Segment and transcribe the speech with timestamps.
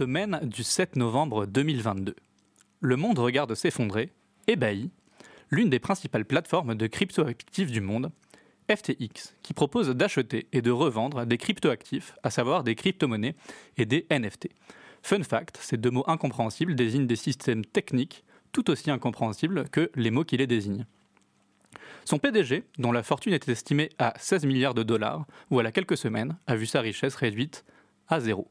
[0.00, 2.16] Du 7 novembre 2022.
[2.80, 4.10] Le monde regarde s'effondrer,
[4.46, 4.88] ébahi,
[5.50, 8.10] l'une des principales plateformes de cryptoactifs du monde,
[8.74, 13.34] FTX, qui propose d'acheter et de revendre des cryptoactifs, à savoir des crypto-monnaies
[13.76, 14.48] et des NFT.
[15.02, 20.10] Fun fact, ces deux mots incompréhensibles désignent des systèmes techniques tout aussi incompréhensibles que les
[20.10, 20.86] mots qui les désignent.
[22.06, 26.38] Son PDG, dont la fortune était estimée à 16 milliards de dollars, voilà quelques semaines,
[26.46, 27.66] a vu sa richesse réduite
[28.08, 28.48] à zéro.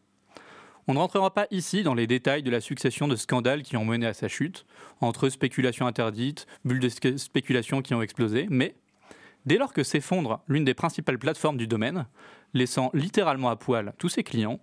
[0.90, 3.86] On ne rentrera pas ici dans les détails de la succession de scandales qui ont
[3.86, 4.66] mené à sa chute,
[5.02, 8.74] entre spéculations interdites, bulles de spéculation qui ont explosé, mais
[9.46, 12.08] dès lors que s'effondre l'une des principales plateformes du domaine,
[12.56, 14.60] laissant littéralement à poil tous ses clients,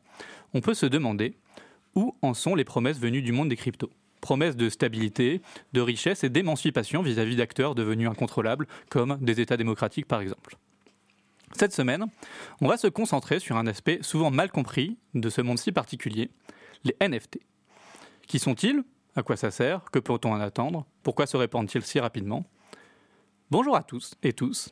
[0.53, 1.37] on peut se demander
[1.95, 5.43] où en sont les promesses venues du monde des cryptos promesses de stabilité,
[5.75, 10.57] de richesse et d'émancipation vis-à-vis d'acteurs devenus incontrôlables, comme des États démocratiques par exemple.
[11.53, 12.07] Cette semaine,
[12.61, 16.31] on va se concentrer sur un aspect souvent mal compris de ce monde si particulier,
[16.85, 17.39] les NFT.
[18.27, 18.83] Qui sont-ils?
[19.15, 19.85] À quoi ça sert?
[19.91, 20.87] Que peut-on en attendre?
[21.03, 22.45] Pourquoi se répandent-ils si rapidement?
[23.51, 24.71] Bonjour à tous et tous,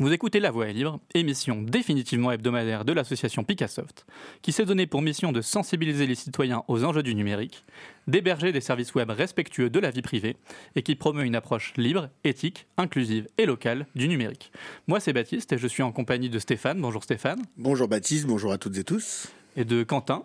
[0.00, 4.06] vous écoutez La Voix est libre, émission définitivement hebdomadaire de l'association Picassoft,
[4.40, 7.66] qui s'est donné pour mission de sensibiliser les citoyens aux enjeux du numérique,
[8.06, 10.36] d'héberger des services web respectueux de la vie privée
[10.74, 14.52] et qui promeut une approche libre, éthique, inclusive et locale du numérique.
[14.88, 16.80] Moi, c'est Baptiste et je suis en compagnie de Stéphane.
[16.80, 17.42] Bonjour Stéphane.
[17.58, 19.28] Bonjour Baptiste, bonjour à toutes et tous.
[19.54, 20.24] Et de Quentin.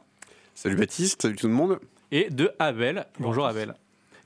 [0.53, 1.79] Salut Baptiste, salut tout le monde.
[2.13, 3.07] Et de Abel.
[3.19, 3.75] Bonjour Abel.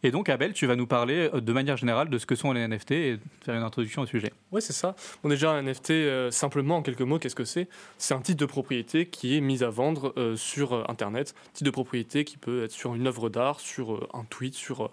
[0.01, 2.53] Et donc, Abel, tu vas nous parler euh, de manière générale de ce que sont
[2.53, 4.31] les NFT et faire une introduction au sujet.
[4.51, 4.95] Oui, c'est ça.
[5.23, 7.67] Bon, déjà, un NFT, euh, simplement, en quelques mots, qu'est-ce que c'est?
[7.97, 11.35] C'est un titre de propriété qui est mis à vendre euh, sur Internet.
[11.53, 14.91] Titre de propriété qui peut être sur une œuvre d'art, sur un tweet, sur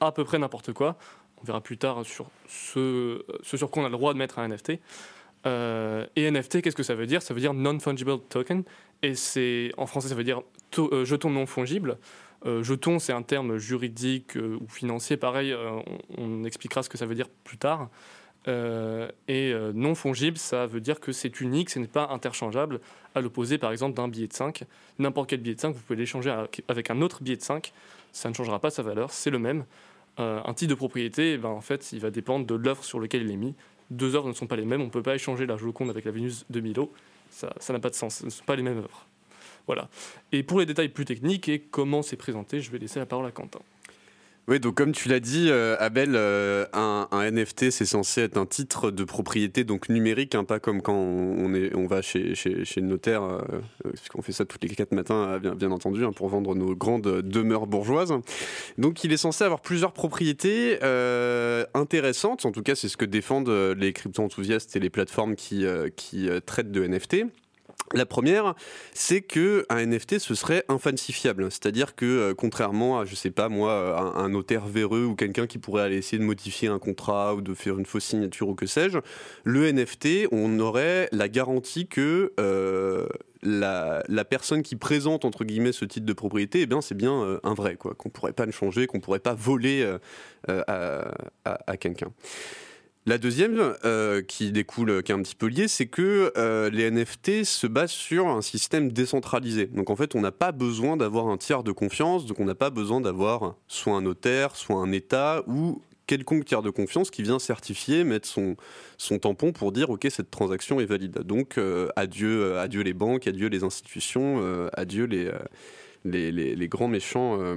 [0.00, 0.96] à peu près n'importe quoi.
[1.42, 4.48] On verra plus tard sur ce, sur quoi on a le droit de mettre un
[4.48, 4.70] NFT.
[5.44, 7.20] et NFT, qu'est-ce que ça veut dire?
[7.20, 8.62] Ça veut dire non-fungible token.
[9.02, 10.42] Et c'est en français, ça veut dire
[11.04, 11.98] jeton non fungible.
[12.46, 15.80] Euh, c'est un terme juridique euh, ou financier, pareil, euh,
[16.18, 17.88] on, expliquera ce que ça veut dire plus tard.
[18.46, 22.80] et non fongible, ça veut dire que c'est unique, ce n'est pas interchangeable,
[23.14, 24.64] à l'opposé par exemple d'un billet de 5.
[24.98, 26.34] N'importe quel billet de 5, vous pouvez l'échanger
[26.66, 27.72] avec un autre billet de 5,
[28.10, 29.64] ça ne changera pas sa valeur, c'est le même.
[30.18, 33.22] un titre de propriété, eh ben, en fait, il va dépendre de l'œuvre sur laquelle
[33.22, 33.54] il est mis.
[33.90, 36.04] Deux œuvres ne sont pas les mêmes, on ne peut pas échanger la Joconde avec
[36.04, 36.92] la Vénus de Milo,
[37.30, 39.06] ça n'a pas de sens, ce ne sont pas les mêmes œuvres.
[39.66, 39.88] Voilà.
[40.32, 43.26] Et pour les détails plus techniques et comment c'est présenté, je vais laisser la parole
[43.26, 43.60] à Quentin.
[44.48, 48.44] Oui, donc comme tu l'as dit, euh, Abel, euh, un, NFT, c'est censé être un
[48.44, 52.64] titre de propriété donc numérique, hein, pas comme quand on, est, on va chez, chez,
[52.80, 53.38] le notaire, euh,
[53.94, 57.22] puisqu'on fait ça tous les quatre matins, bien, bien entendu, hein, pour vendre nos grandes
[57.22, 58.14] demeures bourgeoises.
[58.78, 60.78] Donc il est censé avoir plusieurs propriétés
[61.72, 66.28] intéressantes, en tout cas c'est ce que défendent les crypto-enthousiastes et les plateformes qui, qui
[66.44, 67.26] traitent de NFT.
[67.94, 68.54] La première,
[68.94, 73.48] c'est que un NFT ce serait infalsifiable, c'est-à-dire que euh, contrairement à je sais pas
[73.48, 77.42] moi un, notaire véreux ou quelqu'un qui pourrait aller essayer de modifier un contrat ou
[77.42, 78.98] de faire une fausse signature ou que sais-je,
[79.44, 83.06] le NFT on aurait la garantie que euh,
[83.42, 87.40] la, personne qui présente entre guillemets ce titre de propriété, eh bien c'est bien euh,
[87.42, 89.86] un vrai quoi, qu'on pourrait pas le changer, qu'on pourrait pas voler
[90.48, 92.08] à quelqu'un.
[93.04, 96.88] La deuxième, euh, qui découle, qui est un petit peu liée, c'est que euh, les
[96.88, 99.66] NFT se basent sur un système décentralisé.
[99.66, 102.54] Donc en fait, on n'a pas besoin d'avoir un tiers de confiance, donc on n'a
[102.54, 107.24] pas besoin d'avoir soit un notaire, soit un État ou quelconque tiers de confiance qui
[107.24, 111.22] vient certifier, mettre son, tampon pour dire ok cette transaction est valide.
[111.24, 114.40] Donc euh, adieu, les banques, adieu les institutions,
[114.74, 115.08] adieu
[116.04, 117.56] les, grands méchants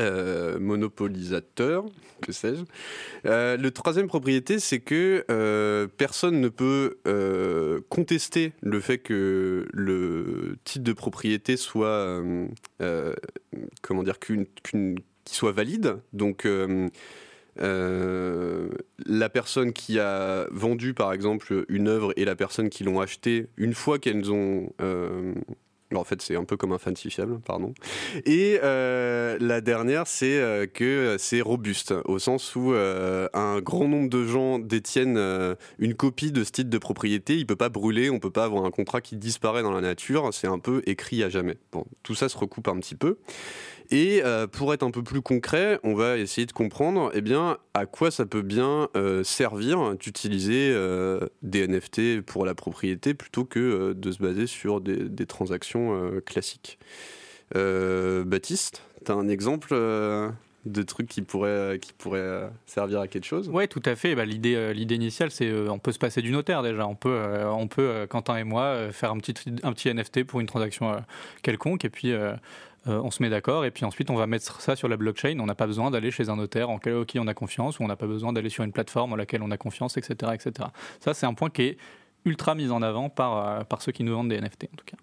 [0.00, 1.86] euh, monopolisateur,
[2.20, 2.64] que sais-je.
[3.24, 6.98] Euh, le troisième propriété, c'est que euh, personne ne peut
[7.88, 12.20] contester le fait que le titre de propriété soit,
[13.82, 14.46] comment dire, qu'une,
[15.24, 15.98] soit valide.
[16.12, 16.48] Donc
[17.58, 23.46] la personne qui a vendu par exemple une œuvre et la personne qui l'ont acheté,
[23.56, 24.72] une fois qu'elles ont
[25.94, 27.72] en fait, c'est un peu comme un falsifiable, pardon.
[28.24, 33.86] Et euh, la dernière, c'est euh, que c'est robuste, au sens où euh, un grand
[33.86, 35.18] nombre de gens détiennent
[35.78, 37.36] une copie de ce titre de propriété.
[37.36, 40.28] Il peut pas brûler, on peut pas avoir un contrat qui disparaît dans la nature.
[40.32, 41.56] C'est un peu écrit à jamais.
[41.72, 43.18] Bon, tout ça se recoupe un petit peu.
[43.90, 47.58] Et euh, pour être un peu plus concret, on va essayer de comprendre eh bien,
[47.74, 53.44] à quoi ça peut bien euh, servir d'utiliser euh, des NFT pour la propriété plutôt
[53.44, 56.78] que de se baser sur des, transactions classiques.
[57.54, 63.50] Baptiste, tu as un exemple de trucs qui pourraient, qui pourraient servir à quelque chose?
[63.52, 64.14] Oui, tout à fait.
[64.14, 66.86] Bah, l'idée, l'idée initiale, c'est on peut se passer du notaire déjà.
[66.86, 70.46] On peut, on peut Quentin et moi, faire un petit, un petit NFT pour une
[70.46, 71.02] transaction
[71.42, 72.12] quelconque, et puis
[72.86, 75.38] on se met d'accord, et puis ensuite on va mettre ça sur la blockchain.
[75.40, 77.88] On n'a pas besoin d'aller chez un notaire en qui on a confiance, ou on
[77.88, 80.32] n'a pas besoin d'aller sur une plateforme en laquelle on a confiance, etc.
[80.34, 80.68] etc.
[81.00, 81.78] Ça, c'est un point qui est
[82.24, 84.96] ultra mis en avant par, par ceux qui nous vendent des NFT en tout cas.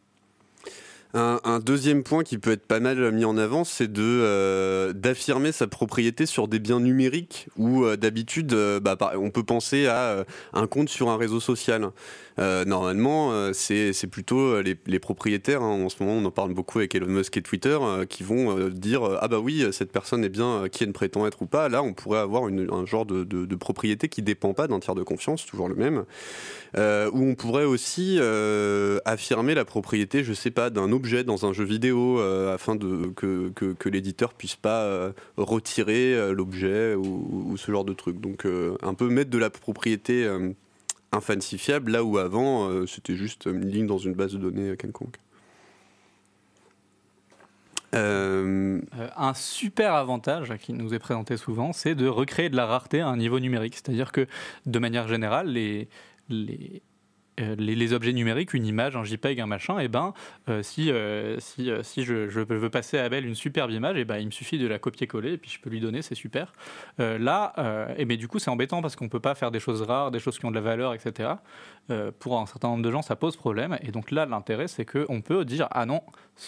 [1.15, 5.51] Un, deuxième point qui peut être pas mal mis en avant, c'est de euh, d'affirmer
[5.51, 10.25] sa propriété sur des biens numériques où euh, d'habitude, euh, bah, on peut penser à
[10.53, 11.91] un compte sur un réseau social.
[12.37, 15.61] Normalement, c'est plutôt les, les propriétaires.
[15.61, 17.77] Hein, en ce moment, on en parle beaucoup avec Elon Musk et Twitter,
[18.09, 21.45] qui vont dire ah bah oui, cette personne est bien qui elle prétend être ou
[21.45, 21.69] pas.
[21.69, 25.45] Là, on pourrait avoir un genre de, propriété qui dépend pas d'un tiers de confiance,
[25.45, 26.05] toujours le même.
[26.75, 28.19] où on pourrait aussi
[29.05, 33.07] affirmer la propriété, je sais pas, d'un objet dans un jeu vidéo euh, afin de,
[33.07, 38.19] que, que, l'éditeur puisse pas euh, retirer euh, l'objet ou, ce genre de truc.
[38.19, 40.27] Donc un peu mettre de la propriété
[41.13, 45.17] infancifiable là où avant c'était juste une ligne dans une base de données quelconque.
[47.93, 53.07] un super avantage qui nous est présenté souvent, c'est de recréer de la rareté à
[53.07, 53.75] un niveau numérique.
[53.75, 54.25] C'est-à-dire que,
[54.65, 55.87] de manière générale, les,
[56.29, 56.81] les,
[57.39, 60.13] euh, les, objets numériques, une image, un JPEG, un machin, et eh ben
[60.49, 64.05] euh, si, euh, si, si je, veux passer à Abel une superbe image, et eh
[64.05, 66.53] ben il me suffit de la copier-coller et puis je peux lui donner, c'est super.
[66.97, 70.11] là, et mais du coup c'est embêtant parce qu'on peut pas faire des choses rares,
[70.11, 71.31] des choses qui ont de la valeur, etc.
[72.19, 73.77] pour un certain nombre de gens, ça pose problème.
[73.81, 76.01] Et donc là, l'intérêt c'est qu'on peut dire ah non,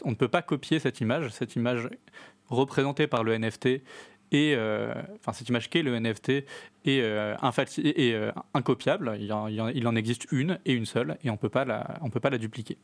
[0.03, 1.89] on ne peut pas copier cette image, cette image
[2.49, 3.81] représentée par le NFT
[4.31, 6.43] et euh, enfin cette image qu'est le NFT est,
[6.87, 9.17] euh, euh, incopiable.
[9.19, 12.29] Il en, existe une et une seule, et on peut pas la, on peut pas
[12.29, 12.77] la dupliquer.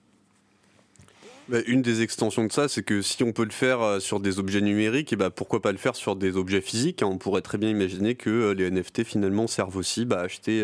[1.66, 4.62] Une des extensions de ça, c'est que si on peut le faire sur des objets
[4.62, 7.70] numériques, et bah, pourquoi pas le faire sur des objets physiques On pourrait très bien
[7.70, 10.64] imaginer que les NFT finalement servent aussi bah, à acheter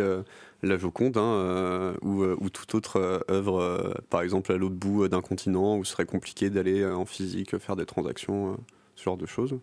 [0.63, 5.77] la Joconde hein, ou, ou, toute autre œuvre, par exemple à l'autre bout d'un continent
[5.77, 8.57] où ce serait compliqué d'aller en physique faire des transactions,
[8.95, 9.59] ce genre de choses.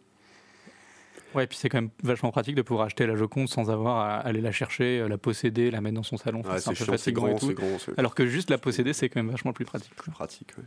[1.34, 3.98] Ouais, et puis c'est quand même vachement pratique de pouvoir acheter la Joconde sans avoir
[3.98, 6.42] à aller la chercher, euh, la posséder, la mettre dans son salon.
[6.58, 7.54] c'est un peu fatigant et tout.
[7.96, 9.94] Alors que juste la posséder, c'est quand même vachement plus pratique.
[9.96, 10.64] Plus pratique, ouais.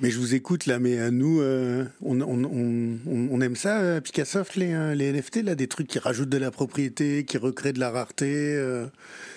[0.00, 2.98] Mais je vous écoute là, mais à euh, nous, euh, on, on, on,
[3.30, 7.24] on, aime ça, Picassoft, les, les NFT, là, des trucs qui rajoutent de la propriété,
[7.24, 8.60] qui recréent de la rareté.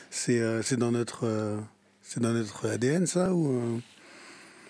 [0.09, 1.59] c'est dans notre,
[2.01, 3.81] c'est dans notre ADN, ça ou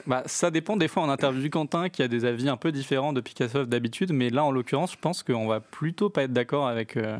[0.08, 0.78] bah, ça dépend.
[0.78, 4.14] Des fois, on interviewe Quentin qui a des avis un peu différents de Picasso d'habitude,
[4.14, 7.20] mais là, en l'occurrence, je pense qu'on va plutôt pas être d'accord avec, euh,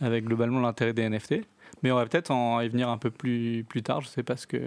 [0.00, 1.46] avec globalement l'intérêt des NFT.
[1.82, 4.00] Mais on va peut-être en y venir un peu plus, plus tard.
[4.00, 4.58] Je sais pas ce que.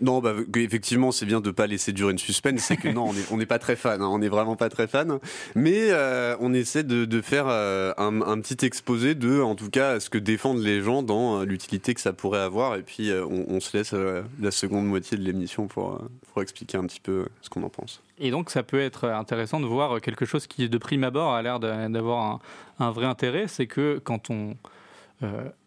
[0.00, 2.60] Non, bah, effectivement, c'est bien de ne pas laisser durer une suspense.
[2.60, 4.02] C'est que non, on n'est pas très fan.
[4.02, 5.18] Hein, on n'est vraiment pas très fan.
[5.54, 10.10] Mais euh, on essaie de, faire euh, un, petit exposé de, en tout cas, ce
[10.10, 12.76] que défendent les gens dans euh, l'utilité que ça pourrait avoir.
[12.76, 13.94] Et puis, on, se laisse
[14.40, 15.98] la seconde moitié de l'émission pour,
[16.32, 18.02] pour expliquer un petit peu ce qu'on en pense.
[18.18, 21.42] Et donc, ça peut être intéressant de voir quelque chose qui, de prime abord, a
[21.42, 22.40] l'air d'avoir
[22.78, 23.48] un, vrai intérêt.
[23.48, 24.56] C'est que quand on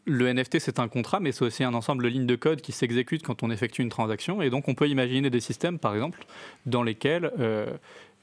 [0.09, 2.71] le NFT, c'est un contrat, mais c'est aussi un ensemble de lignes de code qui
[2.71, 4.41] s'exécutent quand on effectue une transaction.
[4.41, 6.19] Et donc, on peut imaginer des systèmes, par exemple,
[6.65, 7.67] dans lesquels, euh,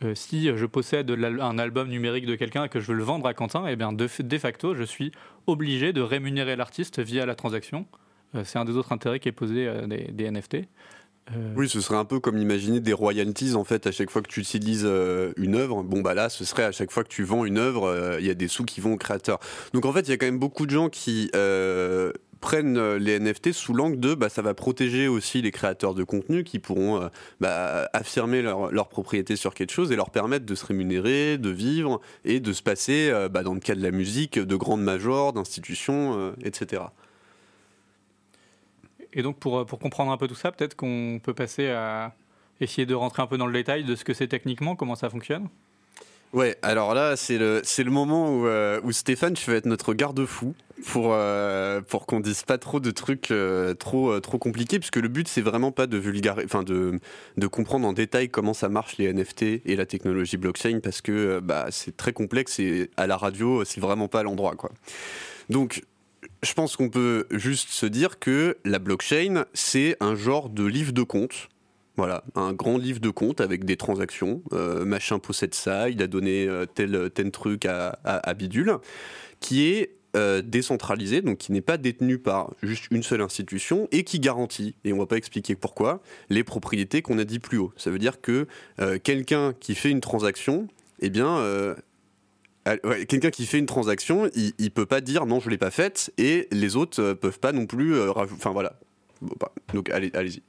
[0.05, 3.27] euh, si je possède un album numérique de quelqu'un et que je veux le vendre
[3.27, 5.13] à Quentin, eh bien de, facto, je suis
[5.47, 7.87] obligé de rémunérer l'artiste via la transaction.
[8.43, 10.69] c'est un des autres intérêts qui est posé des, NFT.
[11.35, 14.23] Euh, oui, ce serait un peu comme imaginer des royalties en fait à chaque fois
[14.23, 15.83] que tu utilises euh, une œuvre.
[15.83, 18.27] Bon bah là, ce serait à chaque fois que tu vends une œuvre, euh, il
[18.27, 19.41] y a des sous qui vont au créateur.
[19.73, 21.31] Donc en fait, il y a quand même beaucoup de gens qui
[22.39, 26.45] prennent les NFT sous l'angle de bah, ça va protéger aussi les créateurs de contenu
[26.45, 27.09] qui pourront
[27.41, 32.01] bah, affirmer leur, propriété sur quelque chose et leur permettre de se rémunérer, de vivre
[32.25, 36.35] et de se passer, bah, dans le cas de la musique, de grandes majors, d'institutions,
[36.45, 36.83] etc.
[39.17, 42.15] Et donc, pour, pour comprendre un peu tout ça, peut-être qu'on peut passer à
[42.61, 45.11] essayer de rentrer un peu dans le détail de ce que c'est techniquement, comment ça
[45.11, 45.49] fonctionne?
[46.33, 49.95] Ouais, alors là, c'est le, le moment où, euh, où Stéphane, tu vas être notre
[49.95, 50.55] garde-fou
[50.85, 55.09] pour, euh, pour qu'on dise pas trop de trucs euh, trop, trop compliqués, puisque le
[55.09, 56.99] but, c'est vraiment pas de vulgariser, enfin, de,
[57.37, 61.41] de comprendre en détail comment ça marche les NFT et la technologie blockchain, parce que
[61.41, 64.73] bah, c'est très complexe et à la radio, c'est vraiment pas l'endroit, quoi.
[65.49, 65.85] Donc,
[66.47, 70.93] je pense qu'on peut juste se dire que la blockchain, c'est un genre de livre
[70.93, 71.49] de compte.
[71.97, 74.43] Voilà, un grand livre de compte avec des transactions.
[74.53, 78.77] Euh, machin possède ça, il a donné euh, tel, tel truc à, Bidule,
[79.41, 84.05] qui est euh, décentralisé, donc qui n'est pas détenu par juste une seule institution et
[84.05, 87.73] qui garantit, et on va pas expliquer pourquoi, les propriétés qu'on a dit plus haut.
[87.77, 88.47] Ça veut dire que
[89.03, 90.69] quelqu'un qui fait une transaction,
[91.01, 91.75] eh bien,
[93.09, 96.13] Quelqu'un qui fait une transaction, il, il peut pas dire non, je l'ai pas faite,
[96.19, 97.95] et les autres euh, peuvent pas non plus.
[97.95, 98.79] euh, Enfin voilà.
[99.41, 100.43] Bah, donc allez, allez-y.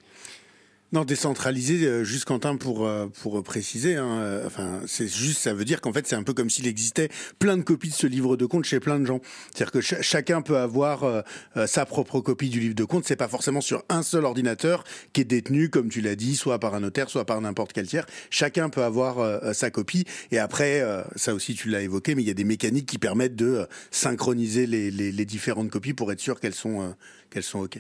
[0.93, 3.95] Non, décentralisé, euh, juste Quentin pour euh, pour préciser.
[3.97, 6.65] hein, euh, enfin, c'est juste, ça veut dire qu'en fait, c'est un peu comme s'il
[6.65, 9.19] existait plein de copies de ce livre de compte chez plein de gens.
[9.53, 11.25] C'est-à-dire que cha- chacun peut avoir
[11.65, 13.03] sa propre copie du livre de compte.
[13.05, 16.57] C'est pas forcément sur un seul ordinateur qui est détenu, comme tu l'as dit, soit
[16.57, 18.05] par un notaire, soit par n'importe quel tiers.
[18.29, 20.05] Chacun peut avoir sa copie.
[20.31, 20.81] Et après,
[21.17, 24.67] ça aussi, tu l'as évoqué, mais il y a des mécaniques qui permettent de synchroniser
[24.67, 26.95] les, les, les différentes copies pour être sûr qu'elles sont
[27.29, 27.79] qu'elles sont ok.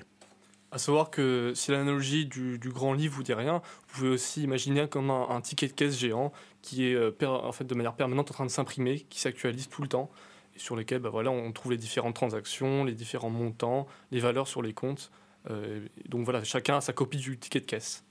[0.77, 4.87] À savoir que si l'analogie du, grand livre vous dit rien, vous pouvez aussi imaginer
[4.87, 6.31] comme un, ticket de caisse géant
[6.61, 9.81] qui est euh, en fait de manière permanente en train de s'imprimer, qui s'actualise tout
[9.81, 10.11] le temps
[10.55, 14.47] et sur lequel bah, voilà, on trouve les différentes transactions, les différents montants, les valeurs
[14.47, 15.09] sur les comptes.
[15.49, 18.03] Euh, donc voilà, chacun a sa copie du ticket de caisse.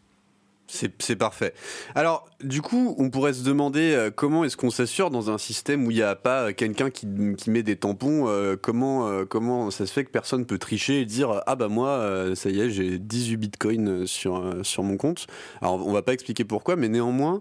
[0.68, 1.54] C'est parfait.
[1.94, 5.86] Alors, du coup, on pourrait se demander euh, comment est-ce qu'on s'assure dans un système
[5.86, 9.86] où il n'y a pas euh, quelqu'un qui, met des tampons, euh, comment, comment ça
[9.86, 12.98] se fait que personne peut tricher et dire Ah bah moi, ça y est, j'ai
[12.98, 15.26] 18 bitcoins sur, sur mon compte.
[15.62, 17.40] Alors, on va pas expliquer pourquoi, mais néanmoins,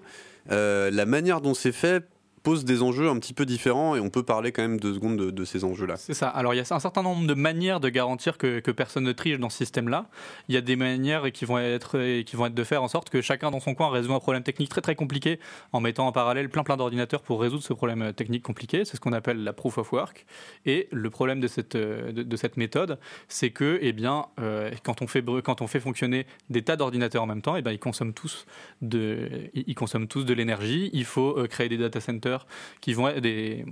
[0.50, 2.06] la manière dont c'est fait
[2.46, 5.18] pose des enjeux un petit peu différents et on peut parler quand même deux secondes
[5.18, 5.98] de, ces enjeux-là.
[5.98, 6.30] C'est ça.
[6.30, 9.40] Alors, il y a un certain nombre de manières de garantir que, personne ne triche
[9.40, 10.06] dans ce système-là.
[10.48, 13.10] Il y a des manières qui vont, être, qui vont être de faire en sorte
[13.10, 15.40] que chacun dans son coin résout un problème technique très très compliqué
[15.74, 18.86] en mettant en parallèle plein plein d'ordinateurs pour résoudre ce problème technique compliqué.
[18.86, 20.26] C'est ce qu'on appelle la proof of work.
[20.68, 25.08] Et le problème de cette, de, cette méthode, c'est que eh bien, euh, quand, on
[25.08, 28.14] fait, quand on fait fonctionner des tas d'ordinateurs en même temps, eh bien, ils consomment
[28.14, 28.46] tous
[28.84, 30.92] de, ils consomment tous de l'énergie.
[30.94, 32.35] Il faut euh, créer des data centers
[32.82, 33.66] qui vont être des,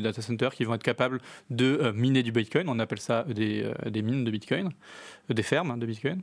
[0.00, 2.68] data centers qui vont être capables de euh, miner du Bitcoin.
[2.68, 4.70] On appelle ça des, euh, des mines de Bitcoin,
[5.30, 6.22] euh, des fermes de Bitcoin.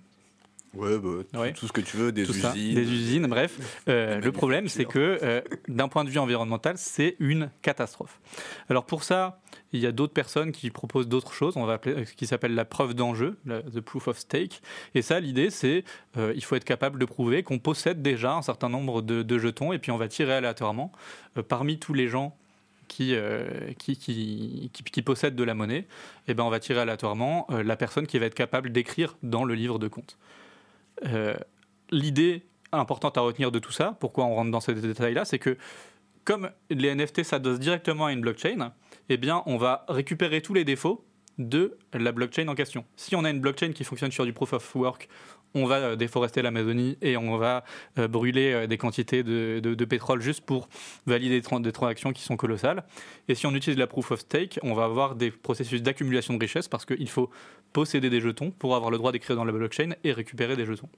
[0.73, 1.53] Ouais, bah, tout, Ouais.
[1.53, 2.41] tout ce que tu veux, des Tout usines.
[2.41, 3.57] ça, des usines, bref.
[3.87, 8.19] Euh, le problème, c'est que euh, d'un point de vue environnemental, c'est une catastrophe.
[8.67, 9.39] Alors pour ça,
[9.73, 12.55] il y a d'autres personnes qui proposent d'autres choses, on va appeler, euh, qui s'appelle
[12.55, 14.61] la preuve d'enjeu, the proof of stake.
[14.93, 15.83] Et ça, l'idée, c'est
[16.17, 19.73] euh, il faut être capable de prouver qu'on possède déjà un certain nombre de, jetons,
[19.73, 20.91] et puis on va tirer aléatoirement
[21.37, 22.35] euh, parmi tous les gens
[22.87, 25.87] qui, euh, qui, qui, de la monnaie,
[26.27, 29.43] et ben on va tirer aléatoirement euh, la personne qui va être capable d'écrire dans
[29.43, 30.17] le livre de compte.
[31.91, 35.57] L'idée importante à retenir de tout ça, pourquoi on rentre dans ces détails-là, c'est que
[36.23, 38.73] comme les NFT s'adossent directement à une blockchain,
[39.09, 41.05] eh bien on va récupérer tous les défauts
[41.37, 42.85] de la blockchain en question.
[42.95, 45.09] Si on a une blockchain qui fonctionne sur du proof of work,
[45.53, 47.63] on va euh, déforester l'Amazonie et on va
[47.97, 50.67] euh, brûler euh, des quantités de, de- pétrole juste pour
[51.05, 52.83] valider des, tran- des transactions qui sont colossales.
[53.27, 56.39] Et si on utilise la proof of stake, on va avoir des processus d'accumulation de
[56.39, 57.29] richesse parce qu'il faut
[57.73, 60.89] posséder des jetons pour avoir le droit d'écrire dans la blockchain et récupérer des jetons.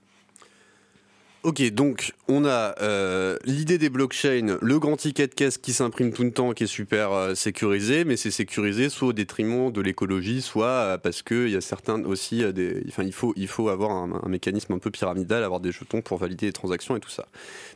[1.44, 6.12] Ok, donc on a euh, l'idée des blockchains, le grand ticket de caisse qui s'imprime
[6.12, 9.80] tout le temps, qui est super euh, sécurisé, mais c'est sécurisé soit au détriment de
[9.80, 13.92] l'écologie, soit euh, parce qu'il y a certains aussi, des, il faut, il faut avoir
[13.92, 17.10] un, un mécanisme un peu pyramidal, avoir des jetons pour valider les transactions et tout
[17.10, 17.28] ça.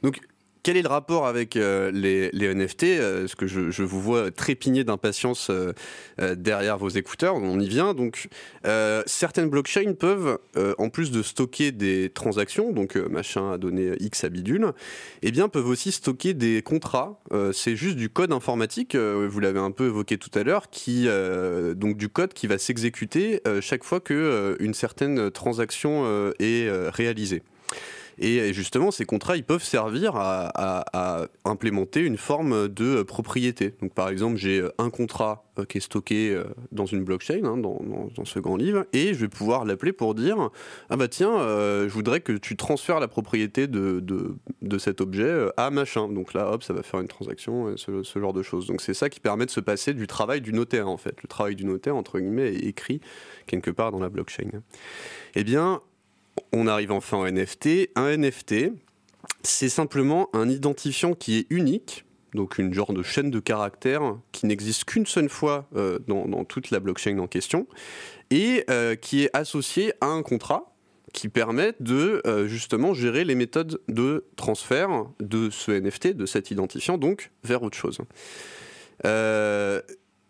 [0.02, 0.20] Donc
[0.64, 4.84] quel est le rapport avec euh, les, NFT euh, Parce que je, vous vois trépigner
[4.84, 5.74] d'impatience euh,
[6.20, 7.96] euh, derrière vos écouteurs, on y vient.
[8.66, 13.58] Euh, certaines blockchains peuvent, euh, en plus de stocker des transactions, donc euh, machin a
[13.58, 14.72] donné X à bidule,
[15.22, 17.22] eh bien peuvent aussi stocker des contrats.
[17.32, 20.68] Euh, c'est juste du code informatique, euh, vous l'avez un peu évoqué tout à l'heure,
[20.88, 26.04] euh, donc du code qui va s'exécuter euh, chaque fois que euh, une certaine transaction
[26.06, 27.44] euh, est euh, réalisée.
[28.20, 33.74] Et justement, ces contrats, ils peuvent servir à, implémenter une forme de propriété.
[33.82, 37.58] Donc, par exemple, j'ai un contrat euh, qui est stocké euh, dans une blockchain, hein,
[37.58, 40.50] dans, ce grand livre, et je vais pouvoir l'appeler pour dire
[40.90, 45.48] Ah bah tiens, euh, je voudrais que tu transfères la propriété de, de, cet objet
[45.58, 46.08] à machin.
[46.08, 48.68] Donc là, hop, ça va faire une transaction, ce, ce genre de choses.
[48.68, 51.16] Donc, c'est ça qui permet de se passer du travail du notaire, en fait.
[51.22, 53.02] Le travail du notaire, entre guillemets, est écrit
[53.48, 54.50] quelque part dans la blockchain.
[55.36, 55.82] Eh bien,
[56.52, 57.90] on arrive enfin au NFT.
[57.96, 58.72] Un NFT,
[59.44, 64.46] c'est simplement un identifiant qui est unique, donc une genre de chaîne de caractères qui
[64.46, 67.68] n'existe qu'une seule fois euh, dans, toute la blockchain en question,
[68.30, 70.74] et euh, qui est associé à un contrat
[71.14, 76.52] qui permet de euh, justement gérer les méthodes de transfert de ce NFT, de cet
[76.52, 78.00] identifiant, donc vers autre chose.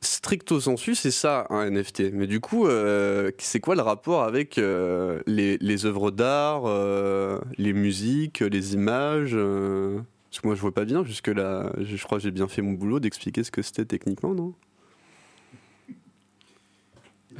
[0.03, 2.11] Stricto sensu, c'est ça un NFT.
[2.11, 7.39] Mais du coup, euh, c'est quoi le rapport avec euh, les, les œuvres d'art, euh,
[7.59, 11.71] les musiques, les images euh, Parce que moi, je vois pas bien jusque là.
[11.77, 14.55] Je, je crois que j'ai bien fait mon boulot d'expliquer ce que c'était techniquement, non?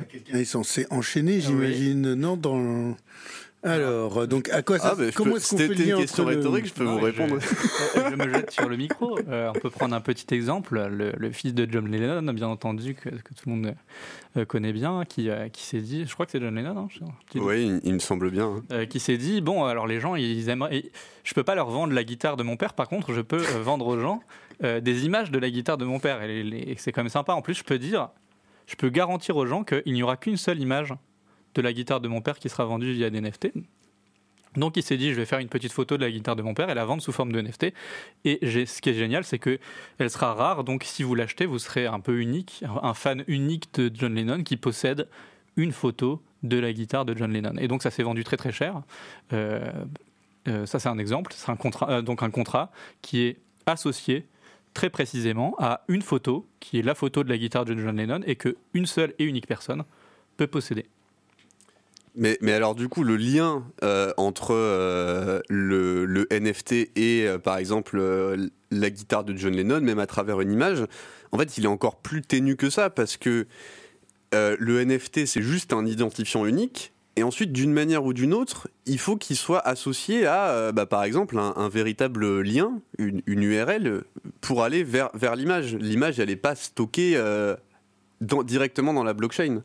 [0.09, 2.95] Quelqu'un est censé enchaîner, Ah j'imagine, non dans
[3.63, 6.01] Alors, donc à quoi ça Ah, bah, Comment est-ce qu'on fait C'était le lien une
[6.01, 7.35] question le- rhétorique, je peux Non, vous je- répondre.
[7.35, 9.19] Euh, je me jette sur le micro.
[9.29, 10.79] Euh, on peut prendre un petit exemple.
[10.89, 13.75] Le, le fils de John Lennon, bien entendu, que, que tout le monde
[14.37, 16.87] euh, connaît bien, qui, euh, qui s'est dit, je crois que c'est John Lennon, hein,
[16.89, 18.45] je- Oui, il, il me semble bien.
[18.47, 18.63] hein.
[18.71, 20.77] euh, qui s'est dit, bon, alors les gens, ils aimeraient...
[20.77, 20.91] et
[21.23, 23.61] Je peux pas leur vendre la guitare de mon père, par contre, je peux euh,
[23.61, 24.21] vendre aux gens
[24.63, 26.23] euh, des images de la guitare de mon père.
[26.23, 27.33] Et, les- c'est quand même sympa.
[27.33, 28.09] En plus, je peux dire,
[28.65, 30.93] je peux garantir aux gens qu'il n'y aura qu'une seule image
[31.55, 33.51] de la guitare de mon père qui sera vendue via des NFT.
[34.57, 36.53] Donc il s'est dit, je vais faire une petite photo de la guitare de mon
[36.53, 37.73] père et la vendre sous forme de NFT.
[38.25, 39.59] Et ce qui est génial, c'est que
[39.97, 40.63] elle sera rare.
[40.63, 44.43] Donc si vous l'achetez, vous serez un peu unique, un fan unique de John Lennon
[44.43, 45.07] qui possède
[45.55, 47.55] une photo de la guitare de John Lennon.
[47.59, 48.81] Et donc ça s'est vendu très très cher.
[49.31, 49.71] Euh,
[50.47, 51.31] euh, ça c'est un exemple.
[51.35, 54.27] C'est un contrat, euh, donc un contrat qui est associé
[54.73, 58.21] très précisément à une photo qui est la photo de la guitare de John Lennon
[58.25, 59.83] et que une seule et unique personne
[60.35, 60.87] peut posséder.
[62.15, 67.99] Mais, alors du coup, le lien euh, entre euh, le, NFT et euh, par exemple
[68.69, 70.85] la guitare de John Lennon, même à travers une image,
[71.31, 73.47] en fait, il est encore plus ténu que ça parce que
[74.33, 76.93] le NFT, c'est juste un identifiant unique.
[77.17, 81.03] Et ensuite, d'une manière ou d'une autre, il faut qu'il soit associé à, bah, par
[81.03, 84.03] exemple, un, véritable lien, une, URL,
[84.39, 85.75] pour aller vers, vers l'image.
[85.75, 87.21] L'image, elle n'est pas stockée
[88.21, 89.61] directement dans la blockchain.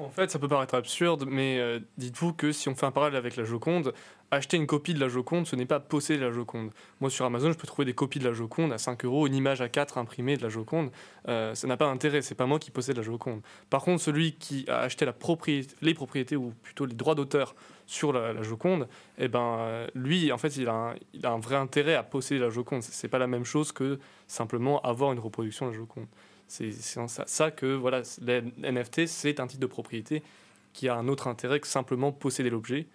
[0.00, 3.18] En fait, ça peut paraître absurde, mais euh, dites-vous que si on fait un parallèle
[3.18, 3.92] avec la Joconde,
[4.30, 6.70] acheter une copie de la Joconde, ce n'est pas posséder la Joconde.
[7.00, 9.34] Moi, sur Amazon, je peux trouver des copies de la Joconde à 5 euros, une
[9.34, 10.90] image à 4 imprimée de la Joconde.
[11.28, 13.42] Euh, ça n'a pas d'intérêt, c'est pas moi qui possède la Joconde.
[13.68, 17.54] Par contre, celui qui a acheté les propriétés, ou plutôt les droits d'auteur
[17.86, 18.88] sur la, la Joconde,
[19.18, 22.02] eh ben, euh, lui, en fait, il a, un, il a un vrai intérêt à
[22.02, 22.82] posséder la Joconde.
[22.82, 26.06] C'est pas la même chose que simplement avoir une reproduction de la Joconde.
[26.50, 30.24] C'est ça, que voilà, les NFT, c'est un titre de propriété
[30.72, 32.86] qui a un autre intérêt que simplement posséder l'objet.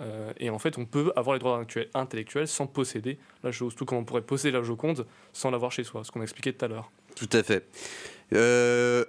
[0.00, 1.60] Euh, et en fait, on peut avoir les droits
[1.94, 3.74] intellectuels- sans posséder la chose.
[3.74, 6.52] Tout comme on pourrait posséder la Joconde sans l'avoir chez soi, ce qu'on a expliqué
[6.52, 6.92] tout à l'heure.
[7.16, 7.66] Tout à fait.
[8.32, 9.04] Euh,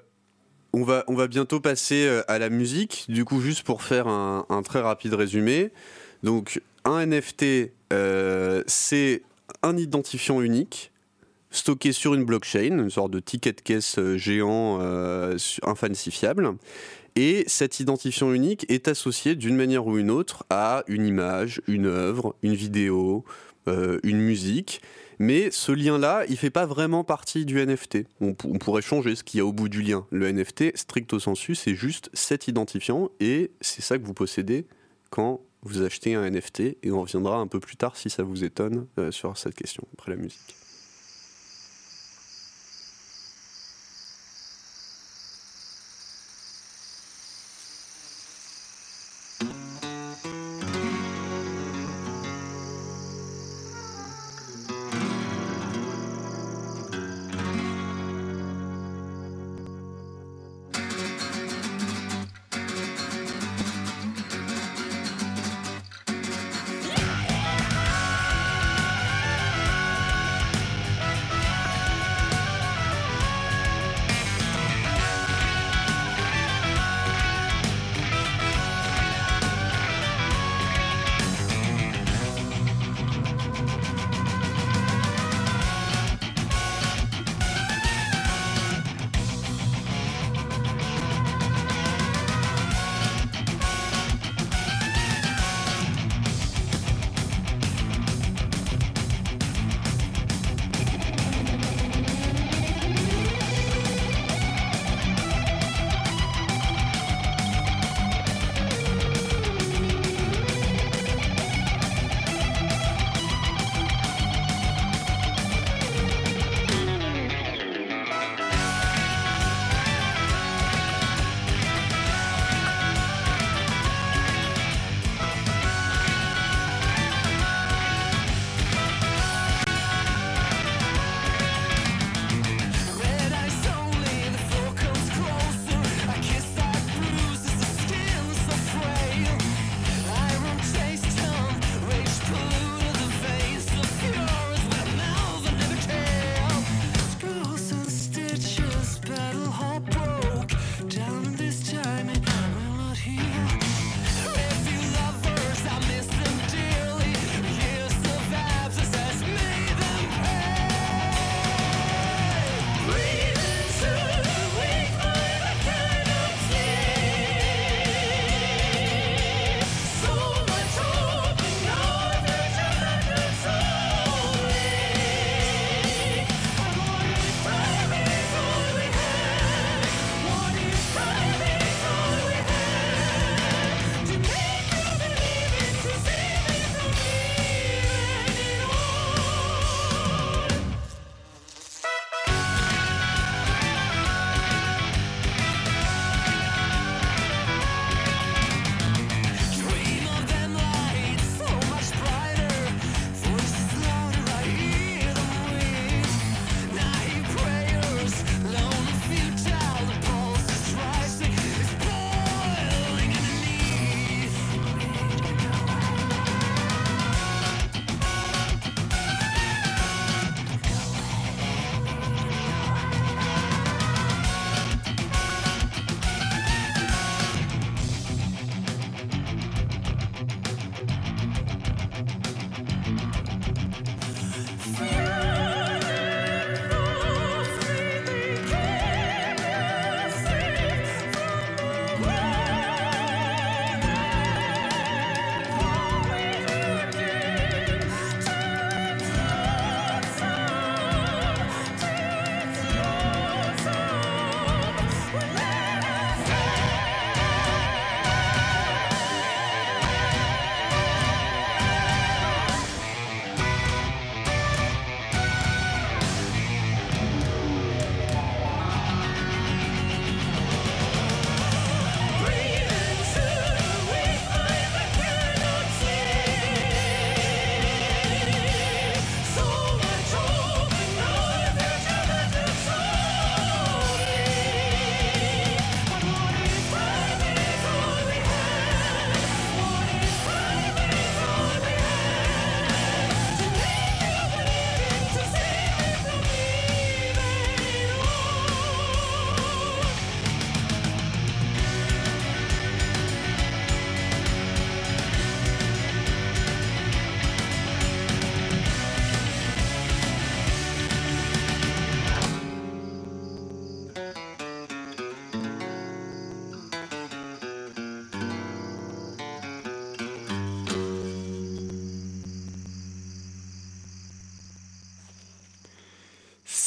[0.73, 3.05] on, va, on va bientôt passer euh, à la musique.
[3.07, 5.69] Du coup, juste pour faire un, très rapide résumé.
[6.23, 7.71] Donc, un NFT,
[8.65, 9.21] c'est
[9.61, 10.90] un identifiant unique
[11.51, 15.37] stocké sur une blockchain, une sorte de ticket de caisse euh, géant euh.
[17.15, 21.85] Et cet identifiant unique est associé d'une manière ou une autre à une image, une
[21.85, 23.25] œuvre, une vidéo,
[23.67, 24.81] euh, une musique.
[25.19, 28.05] Mais ce lien-là, il fait pas vraiment partie du NFT.
[28.21, 30.07] On pourrait changer ce qu'il y a au bout du lien.
[30.09, 34.65] Le NFT, stricto sensu, c'est juste cet identifiant et c'est ça que vous possédez
[35.11, 36.77] quand vous achetez un NFT.
[36.81, 39.83] Et on reviendra un peu plus tard si ça vous étonne euh, sur cette question
[39.93, 40.55] après la musique.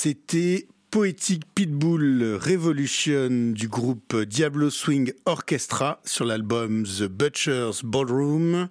[0.05, 8.69] C'était Poetic Pitbull Revolution du groupe Diablo Swing Orchestra sur l'album The Butcher's Ballroom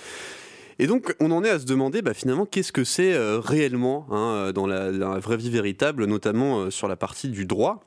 [0.78, 4.52] Et donc on en est à se demander bah, finalement qu'est-ce que c'est réellement hein,
[4.52, 7.84] dans, la, vraie vie véritable, notamment sur la partie du droit.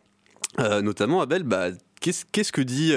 [0.58, 1.72] notamment Abel, bah,
[2.32, 2.94] qu'est-ce que dit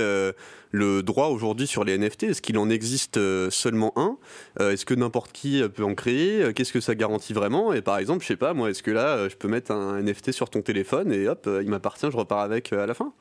[0.71, 4.19] le droit aujourd'hui sur les NFT Est-ce qu'il en existe euh, seulement un?
[4.61, 6.43] Euh, Est-ce que n'importe qui peut en créer?
[6.43, 7.73] Euh, Qu'est-ce que ça garantit vraiment?
[7.73, 10.33] Et par exemple, je sais pas, moi, est-ce que là, je peux mettre un NFT
[10.33, 13.13] sur ton téléphone et hop, il m'appartient, je repars avec à la fin?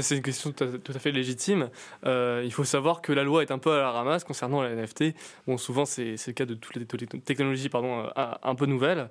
[0.00, 1.68] C'est une question tout à, fait légitime.
[2.04, 5.14] il faut savoir que la loi est un peu à la ramasse concernant les NFT.
[5.46, 9.10] Bon, souvent, c'est le cas de toutes les technologies pardon, un peu nouvelles.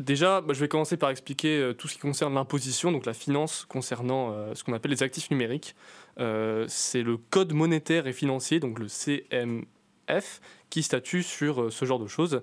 [0.00, 3.12] Déjà, bah, je vais commencer par expliquer euh, tout ce qui concerne l'imposition, donc la
[3.12, 5.76] finance concernant euh, ce qu'on appelle les actifs numériques.
[6.18, 11.98] Euh, c'est le code monétaire et financier, donc le CMF, qui statue sur ce genre
[11.98, 12.40] de choses.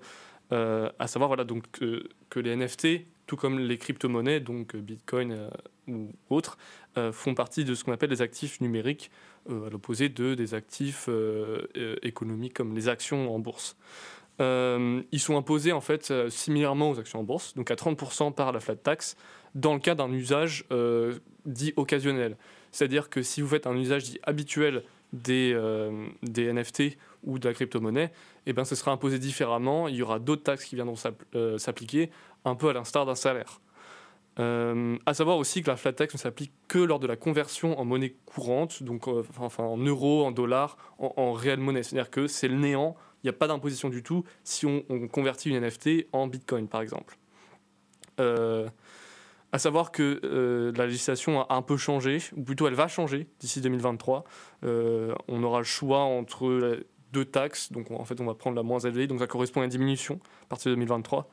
[0.52, 5.50] à savoir voilà, donc, que les NFT, tout comme les crypto-monnaies, donc Bitcoin
[5.88, 6.60] ou autres,
[7.12, 9.10] font partie de ce qu'on appelle les actifs numériques,
[9.50, 11.10] à l'opposé de des actifs
[12.02, 13.76] économiques comme les actions en bourse.
[14.40, 18.34] Euh, ils sont imposés en fait euh, similairement aux actions en bourse, donc à 30%
[18.34, 19.16] par la flat tax,
[19.56, 22.38] dans le cas d'un usage euh, dit occasionnel.
[22.72, 25.58] C'est-à-dire que si vous faites un usage dit habituel des,
[26.22, 28.12] des NFT ou de la crypto-monnaie,
[28.46, 29.88] eh ben, ce sera imposé différemment.
[29.88, 30.98] Il y aura d'autres taxes qui viendront
[31.58, 32.12] s'appliquer,
[32.44, 33.62] un peu à l'instar d'un salaire.
[34.40, 37.80] Euh, à savoir aussi que la flat tax ne s'applique que lors de la conversion
[37.80, 41.82] en monnaie courante, donc en euros, en dollars, en, en réelle monnaie.
[41.82, 45.50] C'est-à-dire que c'est le néant il n'y a pas d'imposition du tout si on, convertit
[45.50, 47.18] une NFT en Bitcoin, par exemple.
[48.20, 48.68] Euh,
[49.52, 53.28] à savoir que euh, la législation a un peu changé, ou plutôt elle va changer
[53.40, 54.24] d'ici 2023.
[54.64, 56.80] Euh, on aura le choix entre
[57.14, 59.64] deux taxes, donc en fait on va prendre la moins élevée, donc ça correspond à
[59.64, 61.30] une diminution à partir de 2023,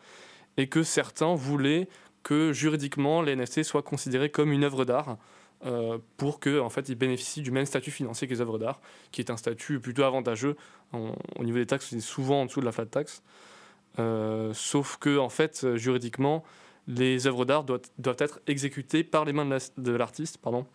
[0.57, 1.89] et que certains voulaient
[2.23, 5.19] que juridiquement les NFT soient considérés comme une œuvre d'art.
[5.67, 8.81] Euh, pour qu'ils en fait, ils bénéficient du même statut financier que les œuvres d'art,
[9.13, 10.57] qui est un statut plutôt avantageux.
[10.93, 13.23] au niveau des taxes, c'est souvent en dessous de la flat tax.
[13.99, 16.45] Euh, sauf que, en fait, juridiquement,
[16.87, 19.47] les œuvres d'art doivent, doivent, être exécutées par les mains
[19.79, 20.39] de l'artiste.
[20.39, 20.67] pardon.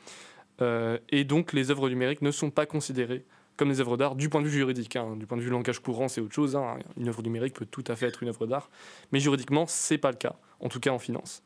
[0.61, 3.25] Euh, et donc, les œuvres numériques ne sont pas considérées
[3.57, 4.95] comme des œuvres d'art du point de vue juridique.
[4.95, 5.17] Hein.
[5.17, 6.55] Du point de vue langage courant, c'est autre chose.
[6.55, 6.79] Hein.
[6.97, 8.69] Une œuvre numérique peut tout à fait être une œuvre d'art.
[9.11, 11.43] Mais juridiquement, c'est pas le cas, en tout cas en finance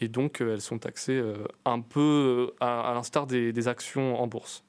[0.00, 4.26] et donc euh, elles sont taxées euh, un peu euh, à, l'instar des, actions en
[4.26, 4.64] bourse.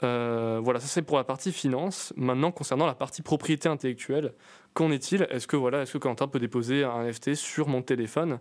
[0.00, 2.12] voilà, ça c'est pour la partie finance.
[2.16, 4.32] Maintenant, concernant la partie propriété intellectuelle,
[4.72, 5.26] qu'en est-il?
[5.30, 8.38] Est-ce que voilà, est-ce que Quentin peut déposer un NFT sur mon téléphone?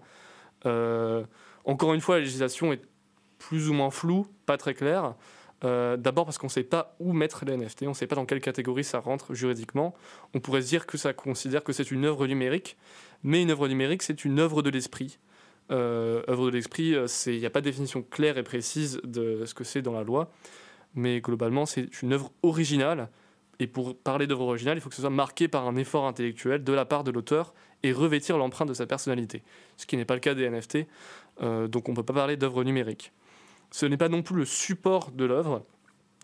[1.65, 2.81] Encore une fois, la législation est
[3.37, 5.15] plus ou moins floue, pas très claire.
[5.61, 8.25] D'abord parce qu'on ne sait pas où mettre les NFT, on ne sait pas dans
[8.25, 9.93] quelle catégorie ça rentre juridiquement.
[10.33, 12.77] On pourrait se dire que ça considère que c'est une œuvre numérique,
[13.23, 15.19] mais une œuvre numérique, c'est une œuvre de l'esprit.
[15.71, 19.45] Euh, œuvre de l'esprit, euh, il n'y a pas de définition claire et précise de
[19.45, 20.31] ce que c'est dans la loi,
[20.95, 23.09] mais globalement, c'est une œuvre originale.
[23.59, 26.63] Et pour parler d'œuvre originale, il faut que ce soit marqué par un effort intellectuel
[26.63, 27.53] de la part de l'auteur
[27.83, 29.43] et revêtir l'empreinte de sa personnalité,
[29.77, 30.79] ce qui n'est pas le cas des NFT,
[31.41, 33.11] euh, donc on ne peut pas parler d'œuvre numérique.
[33.71, 35.63] Ce n'est pas non plus le support de l'œuvre,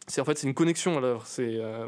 [0.08, 1.26] c'est en fait c'est une connexion à l'œuvre.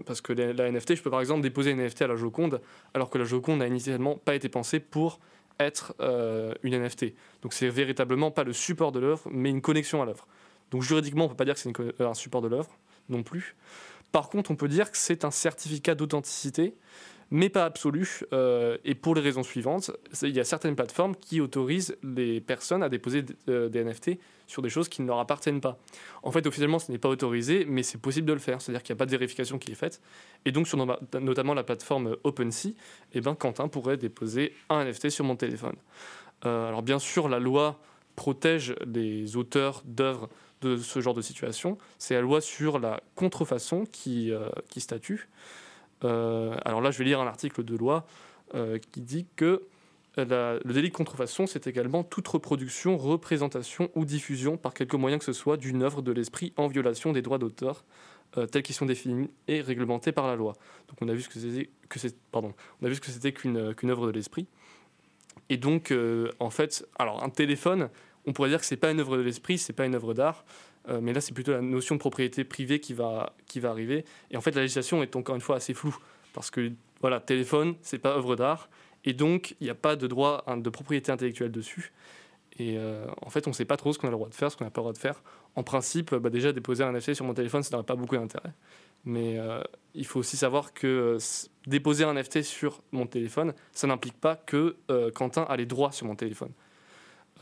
[0.05, 2.61] Parce que la, NFT, je peux par exemple déposer une NFT à la Joconde,
[2.93, 5.19] alors que la Joconde n'a initialement pas été pensée pour
[5.59, 7.13] être euh, une NFT.
[7.41, 10.27] Donc c'est véritablement pas le support de l'œuvre, mais une connexion à l'œuvre.
[10.71, 12.69] Donc juridiquement, on peut pas dire que c'est euh, un support de l'œuvre
[13.09, 13.55] non plus.
[14.11, 16.75] Par contre, on peut dire que c'est un certificat d'authenticité
[17.29, 18.21] mais pas absolu.
[18.31, 19.91] Euh, et pour les raisons suivantes,
[20.21, 24.11] il y a certaines plateformes qui autorisent les personnes à déposer des NFT
[24.47, 25.77] sur des choses qui ne leur appartiennent pas.
[26.23, 28.61] En fait, officiellement, ce n'est pas autorisé, mais c'est possible de le faire.
[28.61, 30.01] C'est-à-dire qu'il n'y a pas de vérification qui est faite.
[30.45, 30.77] Et donc, sur
[31.19, 32.69] notamment la plateforme OpenSea,
[33.13, 35.75] eh ben, Quentin pourrait déposer un NFT sur mon téléphone.
[36.45, 37.79] Euh, alors, bien sûr, la loi
[38.15, 40.29] protège les auteurs d'œuvres
[40.61, 41.77] de ce genre de situation.
[41.99, 44.31] C'est la loi sur la contrefaçon qui,
[44.69, 45.29] qui statue.
[46.03, 48.05] Euh, alors là, je vais lire un article de loi
[48.55, 49.63] euh, qui dit que
[50.25, 55.25] le délit de contrefaçon, c'est également toute reproduction, représentation ou diffusion par quelque moyen que
[55.25, 57.85] ce soit d'une œuvre de l'esprit en violation des droits d'auteur
[58.37, 60.53] euh, tels qu'ils sont définis et réglementés par la loi.
[60.87, 64.47] Donc on a vu ce que c'était qu'une œuvre de l'esprit.
[65.49, 65.93] Et donc
[66.39, 67.89] en fait, alors un téléphone,
[68.25, 70.43] on pourrait dire que c'est pas une œuvre de l'esprit, c'est pas une œuvre d'art.
[70.89, 74.05] Euh, mais là, c'est plutôt la notion de propriété privée qui va, qui va arriver.
[74.31, 75.97] Et en fait, la législation est encore une fois assez floue.
[76.33, 78.69] Parce que, voilà, téléphone, c'est pas œuvre d'art.
[79.05, 81.93] Et donc, il n'y a pas de droit hein, de propriété intellectuelle dessus.
[82.59, 84.35] Et euh, en fait, on ne sait pas trop ce qu'on a le droit de
[84.35, 85.21] faire, ce qu'on n'a pas le droit de faire.
[85.55, 88.53] En principe, bah, déjà, déposer un NFT sur mon téléphone, ça n'aurait pas beaucoup d'intérêt.
[89.05, 89.61] Mais euh,
[89.93, 91.17] il faut aussi savoir que
[91.67, 94.75] déposer un NFT sur mon téléphone, ça n'implique pas que
[95.13, 96.51] Quentin a les droits sur mon téléphone.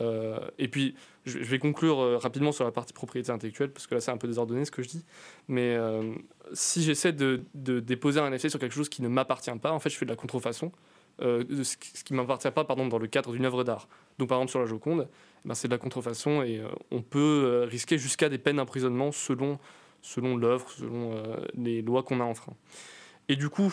[0.00, 3.94] Euh, et puis, je, vais conclure euh, rapidement sur la partie propriété intellectuelle, parce que
[3.94, 5.04] là, c'est un peu désordonné ce que je dis.
[5.48, 6.14] Mais euh,
[6.52, 9.90] si j'essaie de, déposer un effet sur quelque chose qui ne m'appartient pas, en fait,
[9.90, 10.72] je fais de la contrefaçon.
[11.20, 13.88] Ce qui ne m'appartient pas pardon, dans le cadre d'une œuvre d'art.
[14.18, 15.08] Donc, par exemple, sur la Joconde,
[15.44, 19.58] eh ben, c'est de la contrefaçon et on peut risquer jusqu'à des peines d'emprisonnement selon,
[20.02, 21.20] selon l'œuvre, selon
[21.54, 22.54] les lois qu'on a enfreint.
[23.28, 23.72] Et du coup,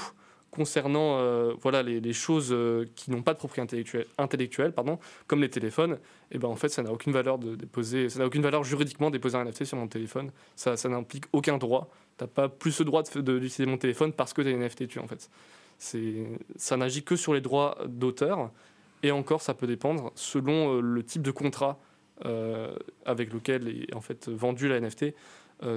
[0.53, 5.41] concernant euh, voilà, les, choses euh, qui n'ont pas de propriété intellectuelle, intellectuelle pardon, comme
[5.41, 5.97] les téléphones,
[6.31, 9.09] eh ben en fait, ça n'a aucune valeur de déposer, ça n'a aucune valeur juridiquement
[9.09, 10.31] de déposer un NFT sur mon téléphone.
[10.55, 11.89] Ça, ça n'implique aucun droit.
[12.17, 14.83] Tu n'as pas plus le droit d'utiliser mon téléphone parce que tu as une NFT
[14.83, 15.29] dessus, en fait.
[16.55, 18.51] Ça n'agit que sur les droits d'auteur,
[19.01, 21.79] et encore, ça peut dépendre selon euh, le type de contrat
[23.05, 25.07] avec lequel est en fait vendu la NFT.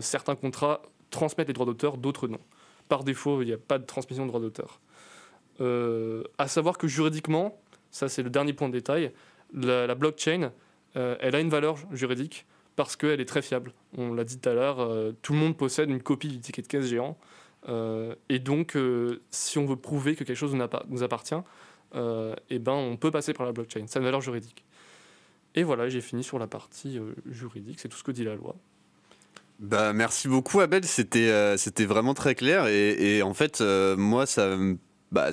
[0.00, 2.38] certains contrats transmettent les droits d'auteur, d'autres non
[2.88, 4.80] par défaut, il n'y a pas de transmission de droit d'auteur.
[5.60, 9.12] Euh, à savoir que juridiquement, ça c'est le dernier point de détail,
[9.54, 10.52] la, blockchain,
[10.96, 13.72] euh, elle a une valeur juridique parce qu'elle est très fiable.
[13.96, 16.62] On l'a dit tout à l'heure, euh, tout le monde possède une copie du ticket
[16.62, 17.16] de caisse géant.
[17.66, 18.76] Et donc,
[19.30, 20.54] si on veut prouver que quelque chose
[20.88, 21.34] nous appartient,
[21.94, 23.84] eh ben, on peut passer par la blockchain.
[23.86, 24.64] C'est une valeur juridique.
[25.54, 27.00] Et voilà, j'ai fini sur la partie
[27.30, 28.56] juridique, c'est tout ce que dit la loi.
[29.58, 33.96] Bah, merci beaucoup Abel, c'était euh, c'était vraiment très clair et, et en fait euh,
[33.96, 34.54] moi ça
[35.12, 35.30] bah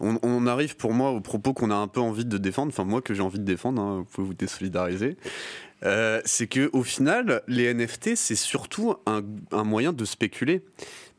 [0.00, 3.02] on, arrive pour moi au propos qu'on a un peu envie de défendre, enfin moi
[3.02, 5.16] que j'ai envie de défendre, hein, vous pouvez vous désolidariser.
[5.84, 10.64] Euh, c'est que au final les NFT c'est surtout un moyen de spéculer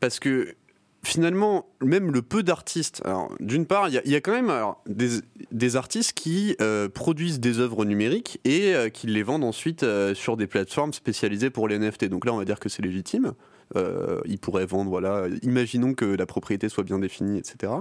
[0.00, 0.54] parce que
[1.02, 4.52] finalement, même le peu d'artistes, alors d'une part, il y, a quand même
[4.86, 10.14] des, artistes qui euh, produisent des œuvres numériques et euh, qui les vendent ensuite euh,
[10.14, 12.06] sur des plateformes spécialisées pour les NFT.
[12.06, 13.32] Donc là, on va dire que c'est légitime.
[13.74, 17.72] ils pourraient vendre, voilà, imaginons que la propriété soit bien définie, etc.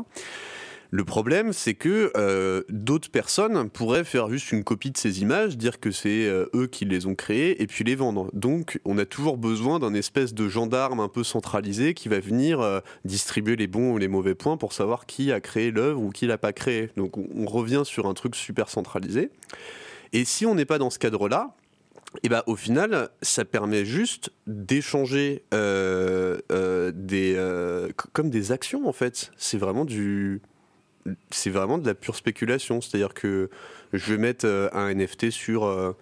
[0.90, 5.58] Le problème, c'est que euh, d'autres personnes pourraient faire juste une copie de ces images,
[5.58, 8.30] dire que c'est euh, eux qui les ont créées et puis les vendre.
[8.34, 12.62] Donc, on a toujours besoin d'un espèce de gendarme un peu centralisé qui va venir
[12.62, 16.10] euh, distribuer les bons ou les mauvais points pour savoir qui a créé l'œuvre ou
[16.12, 16.90] qui l'a pas créé.
[16.96, 19.30] Donc, on, revient sur un truc super centralisé.
[20.14, 21.56] Et si on n'est pas dans ce cadre-là,
[22.16, 25.92] et eh ben, au final, ça permet juste d'échanger des
[28.14, 29.32] comme des actions en fait.
[29.38, 30.42] C'est vraiment du
[31.30, 32.82] c'est vraiment de la pure spéculation.
[32.82, 33.50] C'est-à-dire que
[33.94, 35.94] je vais mettre euh, un NFT sur, euh,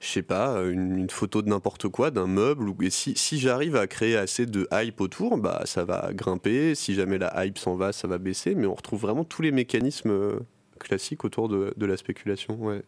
[0.00, 2.72] je sais pas, une, photo de n'importe quoi, d'un meuble.
[2.82, 6.74] Et si, si j'arrive à créer assez de hype autour, bah, ça va grimper.
[6.74, 8.54] Si jamais la hype s'en va, ça va baisser.
[8.54, 10.38] Mais on retrouve vraiment tous les mécanismes euh,
[10.78, 12.56] classiques autour de, de la spéculation.
[12.56, 12.82] Ouais.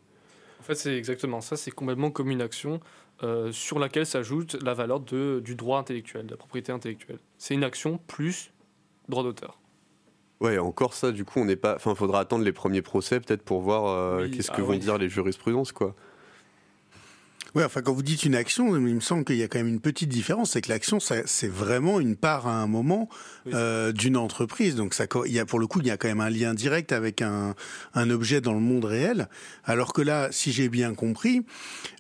[0.61, 1.56] En fait, c'est exactement ça.
[1.56, 2.80] C'est complètement comme une action
[3.50, 7.18] sur laquelle s'ajoute la valeur de, du droit intellectuel, de la propriété intellectuelle.
[7.37, 8.50] C'est une action plus
[9.11, 9.59] droit d'auteur.
[10.40, 11.76] Ouais, encore ça, du coup, on n'est pas.
[11.76, 14.96] Enfin, faudra attendre les premiers procès peut-être pour voir euh, qu'est-ce que ah vont dire
[14.96, 15.94] les jurisprudences, quoi.
[17.54, 19.68] Oui, enfin, quand vous dites une action, il me semble qu'il y a quand même
[19.68, 23.08] une petite différence, c'est que l'action, c'est vraiment une part à un moment
[23.52, 24.76] euh, d'une entreprise.
[24.76, 26.54] Donc, ça, il y a, pour le coup, il y a quand même un lien
[26.54, 27.56] direct avec un,
[27.94, 29.28] un objet dans le monde réel.
[29.64, 31.42] Alors que là, si j'ai bien compris,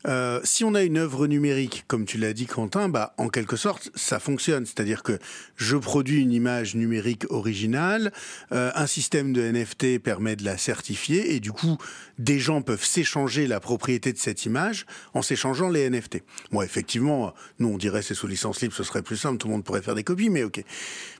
[0.06, 3.56] euh, si on a une œuvre numérique, comme tu l'as dit, Quentin, bah, en quelque
[3.56, 4.66] sorte, ça fonctionne.
[4.66, 5.18] C'est-à-dire que
[5.56, 8.12] je produis une image numérique originale,
[8.52, 11.76] euh, un système de NFT permet de la certifier, et du coup,
[12.18, 16.22] des gens peuvent s'échanger la propriété de cette image en s'échangeant changeant les NFT.
[16.52, 19.54] Bon, effectivement, nous, on dirait c'est sous licence libre, ce serait plus simple, tout le
[19.54, 20.62] monde pourrait faire des copies, mais ok.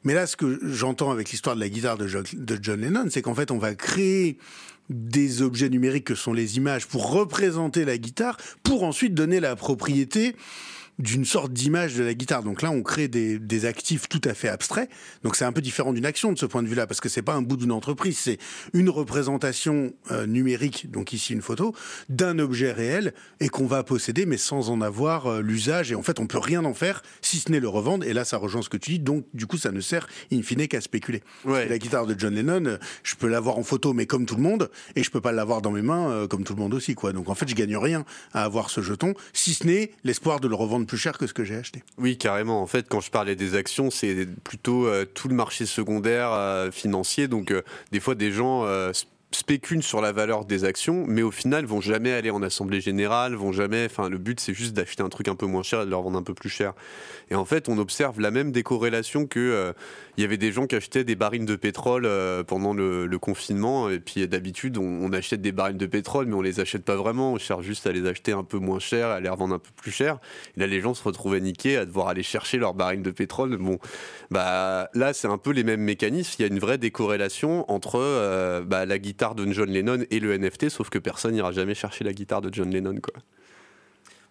[0.04, 3.34] Mais là, ce que j'entends avec l'histoire de la guitare de John Lennon, c'est qu'en
[3.34, 4.38] fait, on va créer
[4.90, 9.56] des objets numériques que sont les images pour représenter la guitare, pour ensuite donner la
[9.56, 10.34] propriété
[11.00, 12.42] d'une sorte d'image de la guitare.
[12.42, 14.88] Donc là, on crée des, des actifs tout à fait abstraits.
[15.22, 17.22] Donc c'est un peu différent d'une action de ce point de vue-là, parce que c'est
[17.22, 18.38] pas un bout d'une entreprise, c'est
[18.72, 21.74] une représentation euh, numérique, donc ici une photo,
[22.08, 25.92] d'un objet réel et qu'on va posséder, mais sans en avoir euh, l'usage.
[25.92, 28.04] Et en fait, on peut rien en faire si ce n'est le revendre.
[28.06, 28.98] Et là, ça rejoint ce que tu dis.
[28.98, 31.22] Donc du coup, ça ne sert in fine qu'à spéculer.
[31.44, 31.68] Ouais.
[31.68, 34.42] La guitare de John Lennon, euh, je peux l'avoir en photo, mais comme tout le
[34.42, 37.12] monde, et je peux pas l'avoir dans mes mains comme tout le monde aussi, quoi.
[37.12, 40.48] Donc en fait, je gagne rien à avoir ce jeton, si ce n'est l'espoir de
[40.48, 41.84] le revendre plus cher que ce que j'ai acheté.
[41.98, 42.60] Oui, carrément.
[42.60, 46.72] En fait, quand je parlais des actions, c'est plutôt euh, tout le marché secondaire euh,
[46.72, 47.28] financier.
[47.28, 48.66] Donc, euh, des fois, des gens
[49.32, 53.34] spéculent sur la valeur des actions, mais au final vont jamais aller en assemblée générale,
[53.34, 53.86] vont jamais.
[53.86, 56.02] Enfin, le but c'est juste d'acheter un truc un peu moins cher et de leur
[56.02, 56.72] vendre un peu plus cher.
[57.30, 59.72] Et en fait, on observe la même décorrélation que euh,
[60.16, 63.88] il y avait des gens qui achetaient des barils de pétrole euh, pendant le, confinement.
[63.88, 67.34] Et puis d'habitude, on, achète des barils de pétrole, mais on les achète pas vraiment.
[67.34, 69.70] On cherche juste à les acheter un peu moins cher, à les revendre un peu
[69.76, 70.18] plus cher.
[70.56, 73.56] Là, les gens se retrouvaient niqués à devoir aller chercher leurs barils de pétrole.
[73.58, 73.78] Bon,
[74.30, 76.34] bah là, c'est un peu les mêmes mécanismes.
[76.38, 80.20] Il y a une vraie décorrélation entre euh, bah, la guitare de John Lennon et
[80.20, 83.14] le NFT, sauf que personne n'ira jamais chercher la guitare de John Lennon, quoi.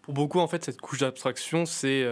[0.01, 2.03] Pour beaucoup, en fait, cette couche d'abstraction, c'est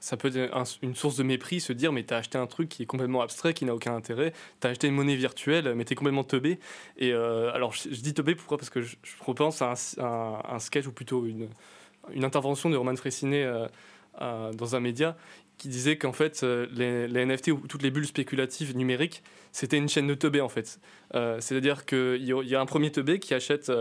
[0.00, 2.84] ça peut être une source de mépris, se dire mais t'as acheté un truc qui
[2.84, 6.24] est complètement abstrait, qui n'a aucun intérêt, t'as acheté une monnaie virtuelle, mais t'es complètement
[6.24, 6.58] teubé.
[6.96, 8.58] Et euh, alors je, dis teubé pourquoi?
[8.58, 11.48] Parce que je, repense à un, sketch ou plutôt une,
[12.12, 15.16] une intervention de Roman Fressinet euh, dans un média
[15.58, 19.88] qui disait qu'en fait euh, les, NFT ou toutes les bulles spéculatives numériques c'était une
[19.88, 20.80] chaîne de teubé en fait.
[21.12, 23.72] C'est-à-dire qu'il y, a un premier teubé qui achète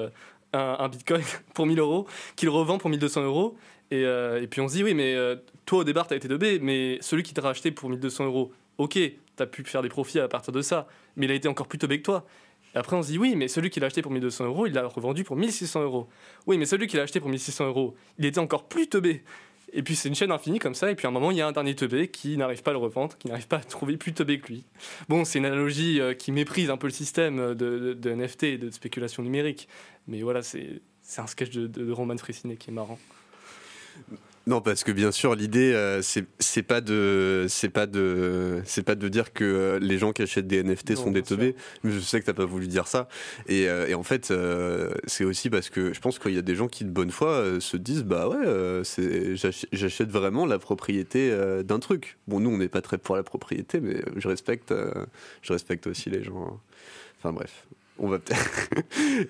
[0.54, 1.22] un, bitcoin
[1.54, 3.58] pour 1000 euros, qu'il revend pour 1200 euros
[3.94, 5.36] euh, et, puis on se dit, oui, mais euh,
[5.66, 8.52] toi au départ, tu as été 2B, mais celui qui t'a racheté pour 1200 euros,
[8.78, 11.48] ok, tu as pu faire des profits à partir de ça, mais il a été
[11.48, 12.26] encore plus teubé que toi.
[12.76, 14.74] Et après, on se dit, oui, mais celui qui l'a acheté pour 1200 euros, il
[14.74, 16.08] l'a revendu pour 1600 euros.
[16.46, 19.24] Oui, mais celui qui l'a acheté pour 1600 euros, il était encore plus teubé.
[19.74, 21.42] Et puis c'est une chaîne infinie comme ça, et puis à un moment, il y
[21.42, 23.98] a un dernier teubé qui n'arrive pas à le revendre, qui n'arrive pas à trouver
[23.98, 24.64] plus teubé que lui.
[25.10, 28.72] Bon, c'est une analogie euh, qui méprise un peu le système de, de, NFT de
[28.72, 29.68] spéculation numérique,
[30.08, 30.82] mais voilà, c'est
[31.18, 33.00] un sketch de, Roman Fressinet qui est marrant.
[34.48, 38.96] Non, parce que bien sûr, l'idée, euh, c'est pas de, c'est pas de, c'est pas
[38.96, 41.54] de dire que euh, les gens qui achètent des NFT sont des teubés.
[41.84, 43.10] Mais je sais que t'as pas voulu dire ça.
[43.50, 44.32] Et, euh, en fait,
[45.06, 47.60] c'est aussi parce que je pense qu'il y a des gens qui de bonne foi
[47.60, 48.84] se disent, bah ouais,
[49.74, 51.36] j'achète vraiment la propriété
[51.66, 52.18] d'un truc.
[52.30, 54.74] Bon, nous, on n'est pas très pour la propriété, mais je respecte,
[55.42, 56.58] je respecte aussi les gens.
[57.20, 57.68] Enfin bref.
[58.00, 58.70] On va peut-être.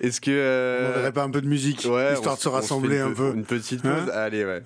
[0.00, 0.30] Est-ce que.
[0.30, 3.32] Euh, on verrait pas un peu de musique Histoire de se rassembler un peu.
[3.34, 4.08] Une petite pause hein?
[4.12, 4.62] Allez, ouais.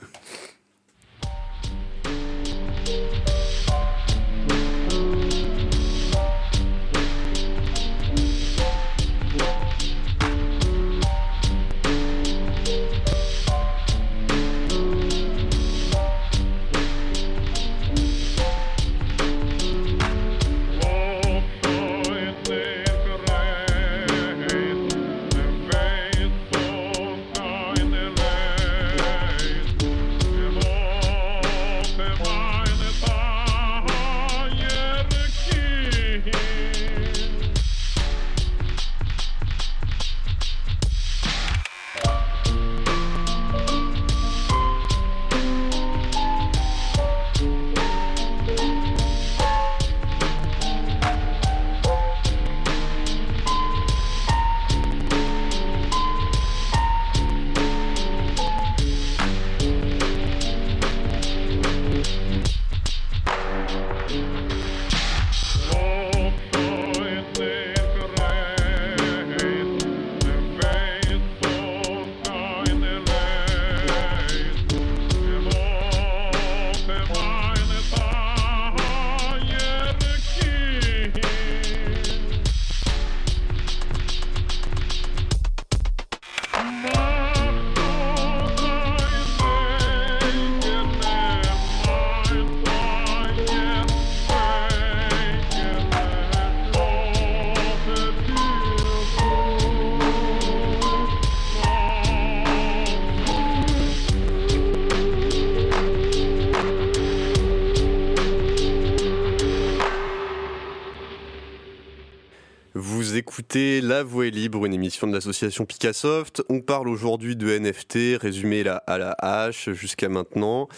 [113.54, 116.42] La Voix libre, une émission de l'association Picassoft.
[116.48, 120.68] On parle aujourd'hui de NFT, résumé à la hache jusqu'à maintenant.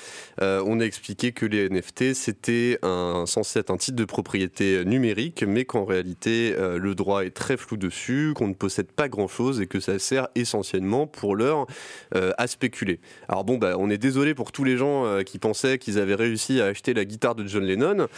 [0.42, 2.80] Euh, on a expliqué que les NFT, c'était
[3.26, 7.56] censé être un titre de propriété numérique, mais qu'en réalité, euh, le droit est très
[7.56, 11.68] flou dessus, qu'on ne possède pas grand-chose et que ça sert essentiellement pour l'heure
[12.16, 12.98] euh, à spéculer.
[13.28, 16.60] Alors bon, bah, on est désolé pour tous les gens qui pensaient qu'ils avaient réussi
[16.60, 18.08] à acheter la guitare de John Lennon,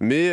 [0.00, 0.30] mais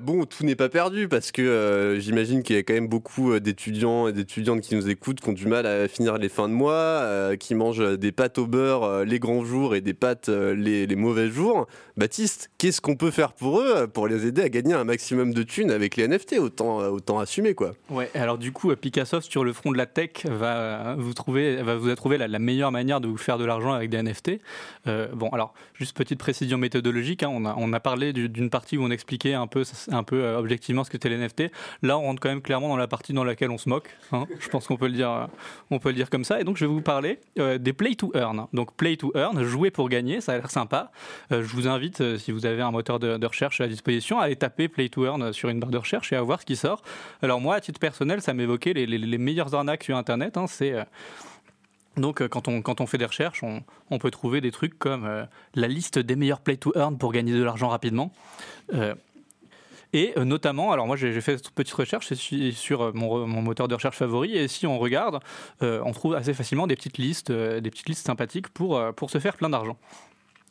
[0.00, 4.08] bon, tout n'est pas perdu parce que j'imagine qu'il y a quand même beaucoup d'étudiants
[4.08, 6.72] et d'étudiantes qui nous écoutent, qui ont du mal à finir les fins de mois,
[6.72, 10.54] euh, qui mangent des pâtes au beurre euh, les grands jours et des pâtes euh,
[10.54, 11.66] les, les, mauvais jours.
[11.96, 15.42] Baptiste, qu'est-ce qu'on peut faire pour eux pour les aider à gagner un maximum de
[15.42, 17.72] thunes avec les NFT Autant, autant assumer quoi?
[17.90, 21.76] Ouais, alors du coup, Picasso sur le front de la tech va vous trouver, va
[21.76, 21.88] vous
[22.18, 24.32] la, la meilleure manière de vous faire de l'argent avec des NFT.
[25.14, 28.82] bon, alors juste petite précision méthodologique, hein, on, a, on a parlé d'une partie où
[28.84, 31.44] on expliquait un peu, un peu objectivement ce que c'était les NFT.
[31.82, 33.96] Là, on rentre quand même clairement dans la partie dans laquelle on se moque.
[34.12, 34.26] hein.
[34.38, 35.26] Je pense qu'on peut le dire, euh,
[35.70, 36.40] on peut le dire comme ça.
[36.40, 38.46] Et donc, je vais vous parler euh, des play to earn.
[38.52, 40.90] Donc, play to earn, jouer pour gagner, ça a l'air sympa.
[41.32, 44.24] Euh, je vous invite, euh, si vous avez un moteur de, recherche à disposition, à
[44.24, 46.56] aller taper play to earn sur une barre de recherche et à voir ce qui
[46.56, 46.82] sort.
[47.22, 50.36] Alors, moi, à titre personnel, ça m'évoquait les, les, les meilleures arnaques sur Internet.
[50.36, 50.46] hein.
[50.46, 50.84] C'est euh,
[51.96, 55.98] donc, euh, quand on, fait des recherches, on, peut trouver des trucs comme la liste
[55.98, 58.12] des meilleurs play to earn pour gagner de l'argent rapidement.
[59.94, 64.36] Et notamment, alors moi j'ai fait cette petite recherche sur mon, moteur de recherche favori,
[64.36, 65.20] et si on regarde,
[65.62, 69.48] on trouve assez facilement des petites listes, des petites listes sympathiques pour se faire plein
[69.48, 69.78] d'argent.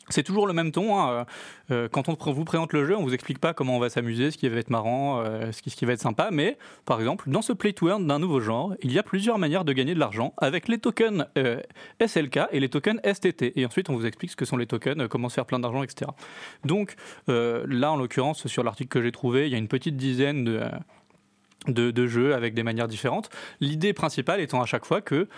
[0.08, 0.98] C'est toujours le même ton.
[0.98, 1.24] hein, euh,
[1.72, 4.30] euh, quand on vous présente le jeu, on vous explique pas comment on va s'amuser,
[4.30, 6.28] ce qui va être marrant, euh, ce, qui, va être sympa.
[6.30, 9.38] Mais par exemple, dans ce play to earn d'un nouveau genre, il y a plusieurs
[9.38, 11.26] manières de gagner de l'argent avec les tokens
[12.04, 13.58] SLK et les tokens STT.
[13.58, 15.82] Et ensuite, on vous explique ce que sont les tokens, comment se faire plein d'argent,
[15.82, 16.10] etc.
[16.64, 16.94] Donc
[17.26, 20.44] là, en l'occurrence, sur l'article que j'ai trouvé, il y a une petite dizaine
[21.66, 23.28] de, jeux avec des manières différentes.
[23.60, 25.28] L'idée principale étant à chaque fois que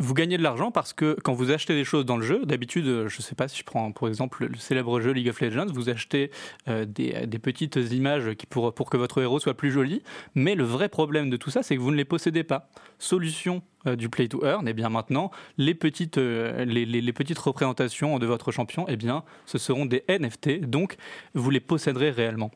[0.00, 2.86] vous gagnez de l'argent parce que quand vous achetez des choses dans le jeu, d'habitude,
[2.86, 5.40] euh, je ne sais pas si je prends pour exemple le célèbre jeu League of
[5.40, 6.30] Legends, vous achetez
[6.68, 10.02] euh, des, petites images qui pour, pour que votre héros soit plus joli,
[10.34, 12.70] mais le vrai problème de tout ça, c'est que vous ne les possédez pas.
[12.98, 18.26] Solution euh, du play to earn, et bien maintenant, les petites, les, petites représentations de
[18.26, 20.96] votre champion, et bien, ce seront des NFT, donc
[21.34, 22.50] vous les posséderez réellement.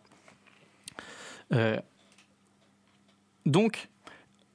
[3.45, 3.89] Donc,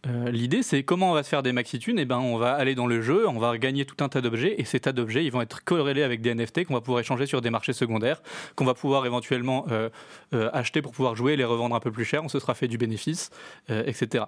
[0.08, 2.00] euh, l'idée, c'est comment on va se faire des maxi-tunes.
[2.00, 4.56] Et ben, on va aller dans le jeu, on va gagner tout un tas d'objets,
[4.58, 7.42] et ces tas d'objets, vont être corrélés avec des NFT qu'on va pouvoir échanger sur
[7.42, 8.22] des marchés secondaires,
[8.56, 9.90] qu'on va pouvoir éventuellement euh,
[10.34, 12.24] euh, acheter pour pouvoir jouer et les revendre un peu plus cher.
[12.24, 13.30] On se sera fait du bénéfice,
[13.70, 14.26] etc.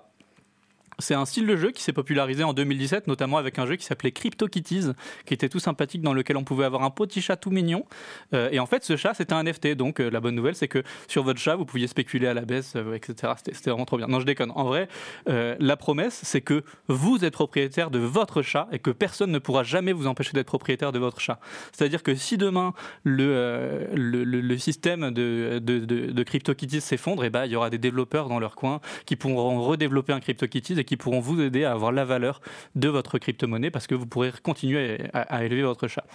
[1.01, 3.85] C'est un style de jeu qui s'est popularisé en 2017, notamment avec un jeu qui
[3.85, 4.91] s'appelait CryptoKitties,
[5.25, 7.85] qui était tout sympathique, dans lequel on pouvait avoir un petit chat tout mignon.
[8.33, 9.75] Euh, et en fait, ce chat, c'était un NFT.
[9.75, 12.41] Donc, euh, la bonne nouvelle, c'est que sur votre chat, vous pouviez spéculer à la
[12.41, 13.33] baisse, euh, etc.
[13.43, 14.07] C'était vraiment trop bien.
[14.07, 14.51] Non, je déconne.
[14.55, 14.87] En vrai,
[15.25, 19.63] la promesse, c'est que vous êtes propriétaire de votre chat et que personne ne pourra
[19.63, 21.39] jamais vous empêcher d'être propriétaire de votre chat.
[21.71, 22.73] C'est-à-dire que si demain
[23.03, 28.39] le, système de, de, de, CryptoKitties s'effondre, et ben, il y aura des développeurs dans
[28.39, 32.05] leur coin qui pourront redévelopper un CryptoKitties et qui pourront vous aider à avoir la
[32.05, 32.41] valeur
[32.75, 36.05] de votre crypto-monnaie parce que vous pourrez continuer à, élever votre chat.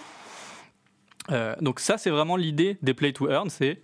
[1.31, 3.81] Euh, donc ça, c'est vraiment l'idée des play to earn, c'est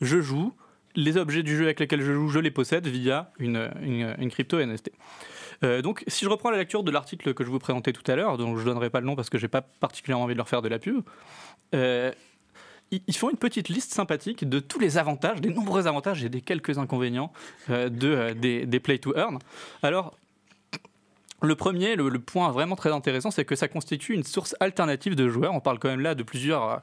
[0.00, 0.52] je joue,
[0.94, 4.58] les objets du jeu avec lesquels je joue, je les possède via une, une, crypto
[4.58, 4.90] NFT.
[5.64, 8.16] Euh, donc, si je reprends la lecture de l'article que je vous présentais tout à
[8.16, 10.38] l'heure, dont je ne donnerai pas le nom parce que j'ai pas particulièrement envie de
[10.38, 11.02] leur faire de la pub,
[11.74, 12.12] euh,
[12.90, 16.40] ils font une petite liste sympathique de tous les avantages, des nombreux avantages et des
[16.40, 17.32] quelques inconvénients
[17.70, 19.38] euh, de, des, des play to earn.
[19.82, 20.16] Alors,
[21.42, 25.14] le premier, le, le point vraiment très intéressant, c'est que ça constitue une source alternative
[25.14, 25.54] de joueurs.
[25.54, 26.62] On parle quand même là de plusieurs.
[26.68, 26.76] euh,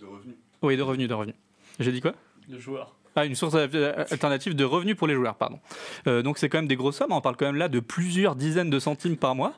[0.00, 0.36] De, revenus.
[0.62, 1.36] oui, de revenus, de revenus.
[1.78, 2.14] J'ai dit quoi?
[2.48, 2.96] Le joueur.
[3.14, 5.60] ah, une source euh, alternative de revenus pour les joueurs, pardon.
[6.06, 8.36] Euh, donc c'est quand même des grosses sommes, on parle quand même là de plusieurs
[8.36, 9.54] dizaines de centimes par mois.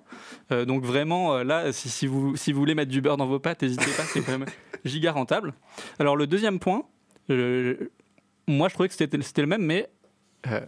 [0.53, 3.39] Euh, donc vraiment, là, si, si vous, si vous voulez mettre du beurre dans vos
[3.39, 4.47] pâtes, n'hésitez pas, c'est quand même
[4.85, 5.55] giga rentable.
[5.99, 6.83] Alors le deuxième point,
[7.31, 7.91] euh,
[8.49, 9.89] moi je trouvais que c'était c'était le même, mais
[10.49, 10.61] euh,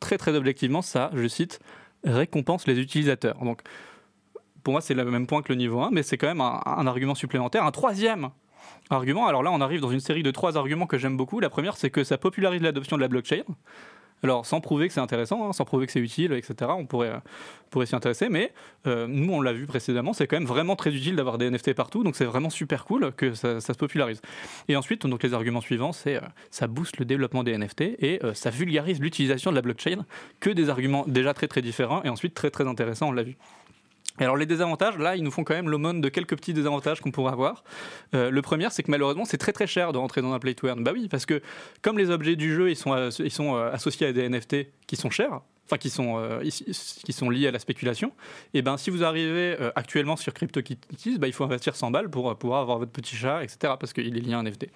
[0.00, 1.60] très très objectivement, ça, je cite,
[2.04, 3.38] récompense les utilisateurs.
[3.44, 3.62] Donc
[4.62, 6.60] pour moi c'est le même point que le niveau 1, mais c'est quand même un,
[6.64, 7.64] un argument supplémentaire.
[7.64, 8.30] Un troisième
[8.90, 11.40] argument, alors là on arrive dans une série de trois arguments que j'aime beaucoup.
[11.40, 13.44] La première c'est que ça popularise l'adoption de la blockchain.
[14.22, 16.70] Alors sans prouver que c'est intéressant, hein, sans prouver que c'est utile, etc.
[16.76, 17.18] On pourrait, euh,
[17.70, 18.52] pourrait s'y intéresser, mais
[18.86, 21.74] euh, nous on l'a vu précédemment, c'est quand même vraiment très utile d'avoir des NFT
[21.74, 24.20] partout, donc c'est vraiment super cool que ça, se popularise.
[24.68, 26.20] Et ensuite, donc les arguments suivants, c'est euh,
[26.50, 30.04] ça booste le développement des NFT et ça vulgarise l'utilisation de la blockchain,
[30.40, 33.36] que des arguments déjà très très différents et ensuite très très intéressants, on l'a vu.
[34.18, 37.10] Alors les désavantages, là, ils nous font quand même l'aumône de quelques petits désavantages qu'on
[37.10, 37.64] pourrait avoir.
[38.14, 40.54] Euh, le premier, c'est que malheureusement, c'est très très cher de rentrer dans un play
[40.54, 40.84] to earn.
[40.84, 41.40] Bah oui, parce que
[41.80, 45.40] comme les objets du jeu, ils sont, euh, associés à des NFT qui sont chers,
[45.64, 48.12] enfin qui sont, euh, qui sont liés à la spéculation,
[48.52, 52.36] et ben si vous arrivez actuellement sur CryptoKitties, bah, il faut investir 100 balles pour
[52.36, 53.74] pouvoir avoir votre petit chat, etc.
[53.80, 54.68] Parce qu'il est lié à un NFT.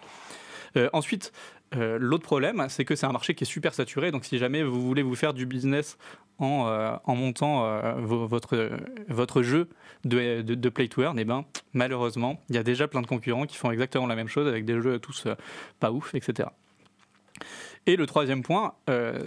[0.93, 1.33] Ensuite,
[1.75, 4.11] euh, l'autre problème, c'est que c'est un marché qui est super saturé.
[4.13, 5.99] Donc, si jamais vous voulez vous faire du business
[6.39, 8.71] en, euh, en montant euh, vo- votre,
[9.09, 9.69] votre jeu
[10.05, 13.07] de, de, de play to earn, eh ben, malheureusement, il y a déjà plein de
[13.07, 15.27] concurrents qui font exactement la même chose avec des jeux tous
[15.81, 16.49] pas ouf, etc.
[17.87, 18.75] Et le troisième point,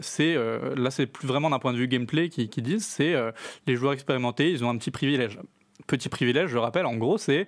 [0.01, 3.15] c'est là, c'est plus vraiment d'un point de vue gameplay qui, disent, c'est
[3.67, 5.39] les joueurs expérimentés, ils ont un petit privilège.
[5.87, 7.47] Petit privilège, je rappelle, en gros, c'est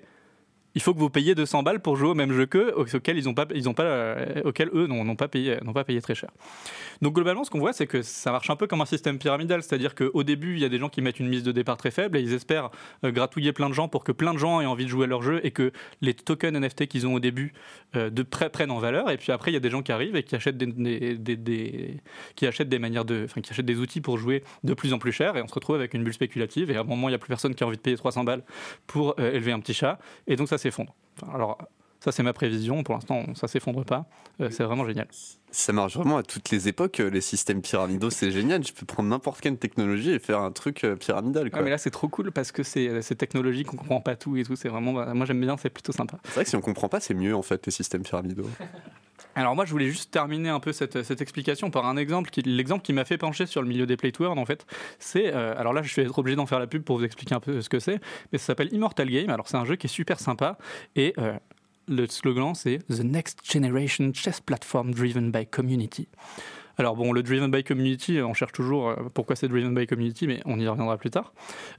[0.75, 3.33] il faut que vous payiez 200 balles pour jouer au même jeu qu'eux, auquel ils
[3.33, 6.29] pas, ils pas, euh, eux n'ont pas payé, n'ont pas payé très cher.
[7.01, 9.63] Donc globalement, ce qu'on voit, c'est que ça marche un peu comme un système pyramidal,
[9.63, 11.91] c'est-à-dire qu'au début, il y a des gens qui mettent une mise de départ très
[11.91, 12.69] faible et ils espèrent
[13.03, 15.07] euh, gratouiller plein de gens pour que plein de gens aient envie de jouer à
[15.07, 17.53] leur jeu et que les tokens NFT qu'ils ont au début
[17.95, 19.09] euh, de près prennent en valeur.
[19.09, 21.97] Et puis après, il y a des gens qui arrivent et qui achètent des, des,
[22.35, 24.99] qui achètent des manières de, enfin, qui achètent des outils pour jouer de plus en
[24.99, 27.11] plus cher et on se retrouve avec une bulle spéculative et à un moment, il
[27.11, 28.43] n'y a plus personne qui a envie de payer 300 balles
[28.85, 30.95] pour élever un petit chat et donc ça s'effondre.
[31.33, 31.57] alors,
[32.01, 32.81] ça, c'est ma prévision.
[32.81, 34.05] Pour l'instant, ça s'effondre pas.
[34.41, 35.05] Euh, c'est vraiment génial.
[35.51, 36.99] Ça marche vraiment à toutes les époques.
[36.99, 38.65] Euh, les systèmes pyramidaux, c'est génial.
[38.65, 41.51] Je peux prendre n'importe quelle technologie et faire un truc euh, pyramidal.
[41.53, 44.43] mais là, c'est trop cool parce que c'est ces technologies qu'on comprend pas tout et
[44.43, 44.55] tout.
[44.55, 45.57] C'est vraiment, moi, j'aime bien.
[45.57, 46.17] C'est plutôt sympa.
[46.23, 48.49] C'est vrai que si on comprend pas, c'est mieux en fait les systèmes pyramidaux.
[49.35, 52.41] Alors moi, je voulais juste terminer un peu cette, cette explication par un exemple, qui,
[52.41, 54.65] l'exemple qui m'a fait pencher sur le milieu des play to en fait,
[54.99, 57.39] c'est, alors là, je vais être obligé d'en faire la pub pour vous expliquer un
[57.39, 57.99] peu ce que c'est,
[58.31, 59.29] mais ça s'appelle Immortal Game.
[59.29, 60.57] Alors c'est un jeu qui est super sympa
[60.95, 61.13] et
[61.87, 66.07] le slogan c'est The Next Generation Chess Platform Driven by Community.
[66.77, 70.25] Alors bon, le Driven by Community, on cherche toujours euh, pourquoi c'est Driven by Community,
[70.25, 71.33] mais on y reviendra plus tard.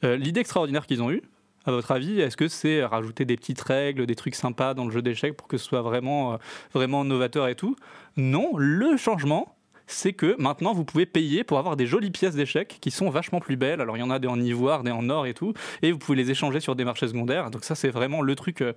[0.05, 1.23] Euh, l'idée extraordinaire qu'ils ont eue,
[1.65, 4.91] à votre avis, est-ce que c'est rajouter des petites règles, des trucs sympas dans le
[4.91, 6.37] jeu d'échecs pour que ce soit vraiment, euh,
[6.73, 7.77] vraiment novateur et tout?
[8.17, 9.57] Non, le changement,
[9.87, 13.41] c'est que maintenant vous pouvez payer pour avoir des jolies pièces d'échecs qui sont vachement
[13.41, 13.81] plus belles.
[13.81, 15.99] Alors il y en a des en ivoire, des en or et tout, et vous
[15.99, 17.51] pouvez les échanger sur des marchés secondaires.
[17.51, 18.73] Donc ça c'est vraiment le truc, euh,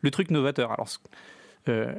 [0.00, 0.72] le truc novateur.
[0.72, 0.88] Alors
[1.68, 1.92] euh,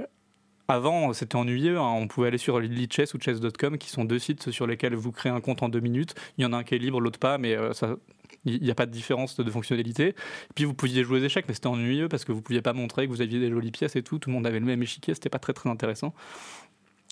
[0.68, 1.78] avant, c'était ennuyeux.
[1.78, 1.94] Hein.
[1.98, 5.32] On pouvait aller sur Lichess ou chess.com, qui sont deux sites sur lesquels vous créez
[5.32, 6.16] un compte en deux minutes.
[6.38, 7.98] Il y en a un qui est libre, l'autre pas, mais ça,
[8.46, 10.16] il n'y a pas de différence de, fonctionnalité.
[10.56, 12.74] Puis vous pouviez jouer aux échecs, mais c'était ennuyeux parce que vous ne pouviez pas
[12.74, 14.20] montrer que vous aviez des jolies pièces et tout.
[14.20, 16.14] Tout le monde avait le même échiquier, c'était pas très très intéressant.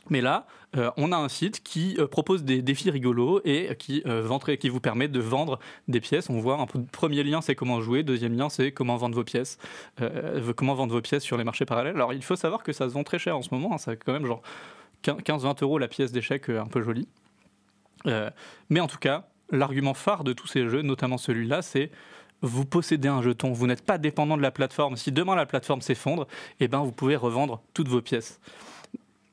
[0.09, 4.01] Mais là, euh, on a un site qui euh, propose des défis rigolos et qui,
[4.05, 6.29] euh, qui vous permet de vendre des pièces.
[6.29, 8.03] On voit un premier lien, c'est comment jouer.
[8.03, 9.57] Deuxième lien, c'est comment vendre vos pièces.
[10.55, 11.95] comment vendre vos pièces sur les marchés parallèles.
[11.95, 13.77] Alors, il faut savoir que ça se vend très cher en ce moment.
[13.77, 13.95] Ça hein.
[14.03, 14.41] quand même genre
[15.03, 17.07] 15-20 euros la pièce d'échec un peu jolie.
[18.05, 21.91] mais en tout cas, l'argument phare de tous ces jeux, notamment celui-là, c'est
[22.41, 24.95] vous possédez un jeton, vous n'êtes pas dépendant de la plateforme.
[24.95, 26.27] Si demain la plateforme s'effondre,
[26.59, 28.39] eh ben vous pouvez revendre toutes vos pièces.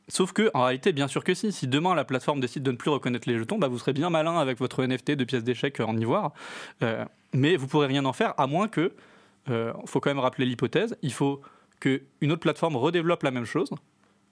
[0.08, 1.50] Sauf que, en réalité, bien sûr que si.
[1.50, 4.08] Si demain la plateforme décide de ne plus reconnaître les jetons, bah, vous serez bien
[4.08, 6.32] malin avec votre NFT de pièces d'échecs en ivoire.
[6.82, 8.92] Euh, mais vous pourrez rien en faire, à moins que,
[9.48, 11.40] il euh, faut quand même rappeler l'hypothèse, il faut
[11.80, 13.70] qu'une autre plateforme redéveloppe la même chose.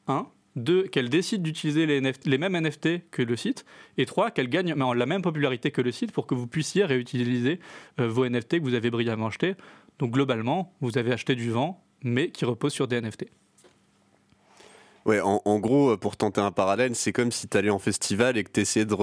[0.06, 0.26] Un.
[0.56, 3.64] Deux, qu'elle décide d'utiliser les, les, mêmes NFT que le site.
[3.98, 7.58] Et trois, qu'elle gagne la même popularité que le site pour que vous puissiez réutiliser
[7.98, 9.56] euh, vos NFT que vous avez brillamment achetés.
[9.98, 13.26] Donc globalement, vous avez acheté du vent, mais qui repose sur des NFT.
[15.04, 18.38] Ouais, en, gros, euh, pour tenter un parallèle, c'est comme si tu allais en festival
[18.38, 18.94] et que tu essayais de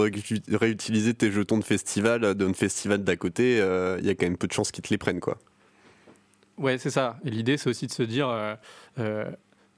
[0.55, 3.57] réutiliser tes jetons de festival euh, d'un festival d'à côté.
[3.57, 5.37] Il euh, y a quand même peu de chances qu'ils te les prennent, quoi.
[6.57, 7.19] Ouais, c'est ça.
[7.23, 8.27] Et l'idée, c'est aussi de se dire,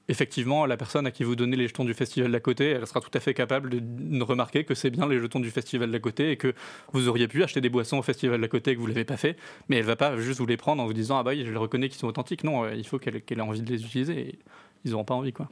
[0.08, 3.00] effectivement, la personne à qui vous donnez les jetons du festival d'à côté, elle sera
[3.00, 6.30] tout à fait capable de remarquer que c'est bien les jetons du festival d'à côté
[6.30, 6.54] et que
[6.92, 9.16] vous auriez pu acheter des boissons au festival d'à côté et que vous l'avez pas
[9.16, 9.36] fait.
[9.68, 11.50] Mais elle va pas juste vous les prendre en vous disant, ah bah oui, je
[11.50, 12.44] les reconnais qu'ils sont authentiques.
[12.44, 14.18] Non, il faut qu'elle ait envie de les utiliser.
[14.18, 14.38] Et
[14.84, 15.48] ils n'auront pas envie, quoi.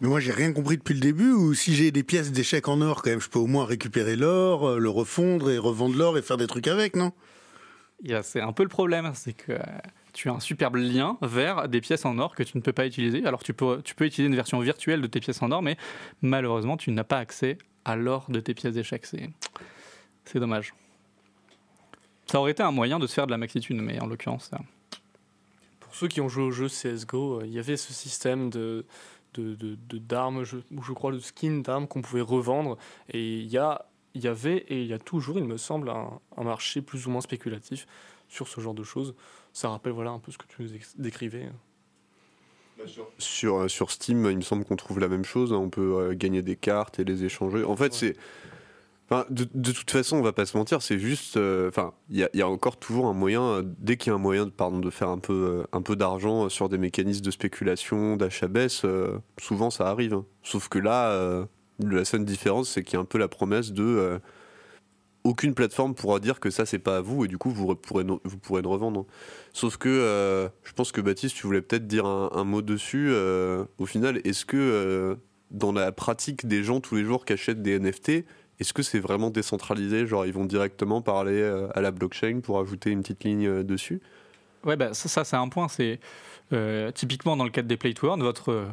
[0.00, 1.32] Mais moi, j'ai rien compris depuis le début.
[1.32, 4.16] Ou si j'ai des pièces d'échecs en or, quand même, je peux au moins récupérer
[4.16, 7.12] l'or, euh, le refondre et revendre l'or et faire des trucs avec, non?
[8.22, 9.58] C'est un peu le problème, c'est que euh,
[10.16, 12.86] tu as un superbe lien vers des pièces en or que tu ne peux pas
[12.86, 13.26] utiliser.
[13.26, 15.76] Alors, tu peux, tu peux utiliser une version virtuelle de tes pièces en or, mais
[16.22, 19.06] malheureusement, tu n'as pas accès à l'or de tes pièces d'échecs.
[20.24, 20.74] C'est dommage.
[22.26, 24.50] Ça aurait été un moyen de se faire de la maxitude, mais en l'occurrence.
[25.80, 28.86] Pour ceux qui ont joué au jeu CSGO, euh, il y avait ce système de
[29.38, 32.78] d'armes, de, je, je, crois le skin d'armes qu'on pouvait revendre.
[33.10, 35.90] Et il y, a, il y avait et il y a toujours, il me semble,
[35.90, 37.86] un, marché plus ou moins spéculatif
[38.28, 39.14] sur ce genre de choses.
[39.56, 41.48] Ça rappelle voilà un peu ce que tu nous décrivais.
[43.18, 45.52] Sur, sur Steam, il me semble qu'on trouve la même chose.
[45.52, 47.64] On peut euh, gagner des cartes et les échanger.
[47.64, 48.16] En fait, c'est
[49.30, 51.36] de, toute façon, on va pas se mentir, c'est juste.
[51.36, 54.20] Euh, enfin, il y, a encore toujours un moyen, euh, dès qu'il y a un
[54.20, 58.16] moyen pardon, de faire un peu, euh, un peu d'argent sur des mécanismes de spéculation,
[58.16, 58.84] d'achat-baisse,
[59.38, 60.14] souvent ça arrive.
[60.14, 60.24] Hein.
[60.42, 61.46] Sauf que là,
[61.78, 64.20] la seule différence, c'est qu'il y a un peu la promesse de.
[65.26, 68.04] Aucune plateforme pourra dire que ça c'est pas à vous et du coup vous pourrez,
[68.04, 69.06] vous pourrez le revendre.
[69.52, 73.12] Sauf que je pense que Baptiste, tu voulais peut-être dire un, mot dessus.
[73.78, 75.18] au final, est-ce que
[75.50, 78.24] dans la pratique des gens tous les jours qui achètent des NFT,
[78.58, 80.06] est-ce que c'est vraiment décentralisé?
[80.06, 83.62] Genre, ils vont directement parler euh, à la blockchain pour ajouter une petite ligne euh,
[83.62, 84.00] dessus?
[84.64, 85.68] Ouais, bah, ça, c'est un point.
[85.68, 86.00] C'est
[86.52, 88.68] euh, typiquement dans le cadre des play to earn, votre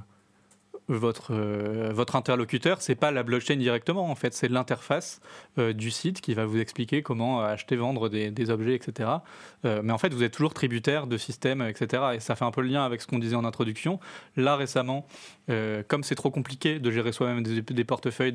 [0.87, 5.21] votre, euh, votre interlocuteur, c'est pas la blockchain directement, en fait, c'est l'interface
[5.57, 9.09] euh, du site qui va vous expliquer comment acheter, vendre des, objets, etc.
[9.65, 12.03] Euh, mais en fait, vous êtes toujours tributaire de systèmes, etc.
[12.15, 13.99] Et ça fait un peu le lien avec ce qu'on disait en introduction.
[14.35, 15.05] Là, récemment,
[15.49, 18.33] euh, comme c'est trop compliqué de gérer soi-même des, portefeuilles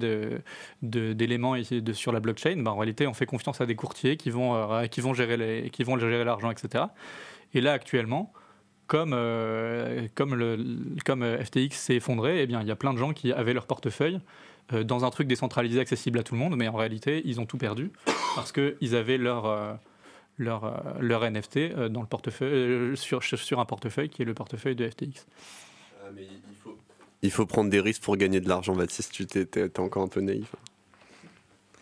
[0.83, 1.55] d'éléments
[1.93, 5.15] sur la blockchain, bah, en réalité, on fait confiance à des courtiers euh, qui vont
[5.15, 6.85] gérer l'argent, etc.
[7.55, 8.33] Et là, actuellement,
[8.89, 10.59] comme, euh, comme, le,
[11.05, 13.53] comme euh, FTX s'est effondré, eh bien, il y a plein de gens qui avaient
[13.55, 14.19] leur portefeuille
[14.73, 17.47] euh, dans un truc décentralisé accessible à tout le monde, mais en réalité, ils ont
[17.47, 17.91] tout perdu
[18.35, 19.75] parce qu'ils avaient leur, euh,
[20.39, 20.71] leur, euh,
[21.01, 24.75] leur NFT euh, dans le portefeuille, euh, sur, sur un portefeuille qui est le portefeuille
[24.75, 25.27] de FTX.
[27.23, 29.13] Il faut prendre des risques pour gagner de l'argent, Baptiste.
[29.13, 30.55] Tu t'es, t'es- t'es encore un peu naïf.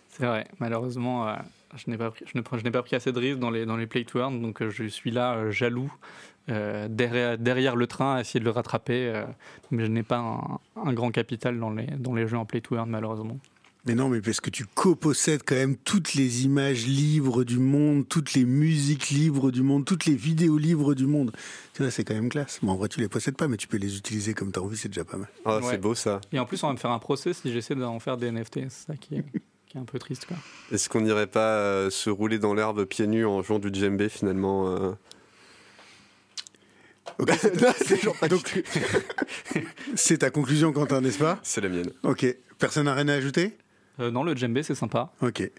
[0.09, 1.35] C'est vrai, malheureusement, euh,
[1.77, 3.51] je n'ai pas, pris- je n'ai pas- je n'ai pas pris assez de risques dans
[3.51, 5.93] les, dans les play to earn, donc je suis là euh, jaloux,
[6.49, 9.25] euh, derrière, derrière le train, à essayer de le rattraper, euh,
[9.71, 12.61] mais je n'ai pas un, un grand capital dans les, dans les jeux en play
[12.61, 13.39] to earn, malheureusement.
[13.89, 18.09] Mais non, mais parce que tu copossèdes quand même toutes les images libres du monde,
[18.09, 21.31] toutes les musiques libres du monde, toutes les vidéos libres du monde.
[21.73, 22.59] Tu vois, c'est quand même classe.
[22.65, 24.63] Bon, en vrai, tu les possèdes pas, mais tu peux les utiliser comme tu as
[24.63, 25.29] envie, c'est déjà pas mal.
[25.45, 25.63] Ah, Ouais.
[25.71, 26.21] c'est beau ça.
[26.33, 28.55] Et en plus, on va me faire un procès si j'essaie d'en faire des NFT,
[28.71, 29.25] c'est ça qui est,
[29.69, 30.27] qui est un peu triste.
[30.27, 30.37] Quoi.
[30.73, 34.09] Est-ce qu'on n'irait pas euh, se rouler dans l'herbe pieds nus en jouant du djembé
[34.09, 34.91] finalement euh
[37.19, 38.63] Ok, c'est- Donc,
[39.95, 41.39] c'est ta conclusion, Quentin, n'est-ce pas?
[41.43, 41.91] C'est la mienne.
[42.03, 42.27] Ok.
[42.59, 43.57] Personne n'a rien à ajouter?
[44.01, 45.13] Euh, non, le djembé, c'est sympa.
[45.23, 45.51] Ok.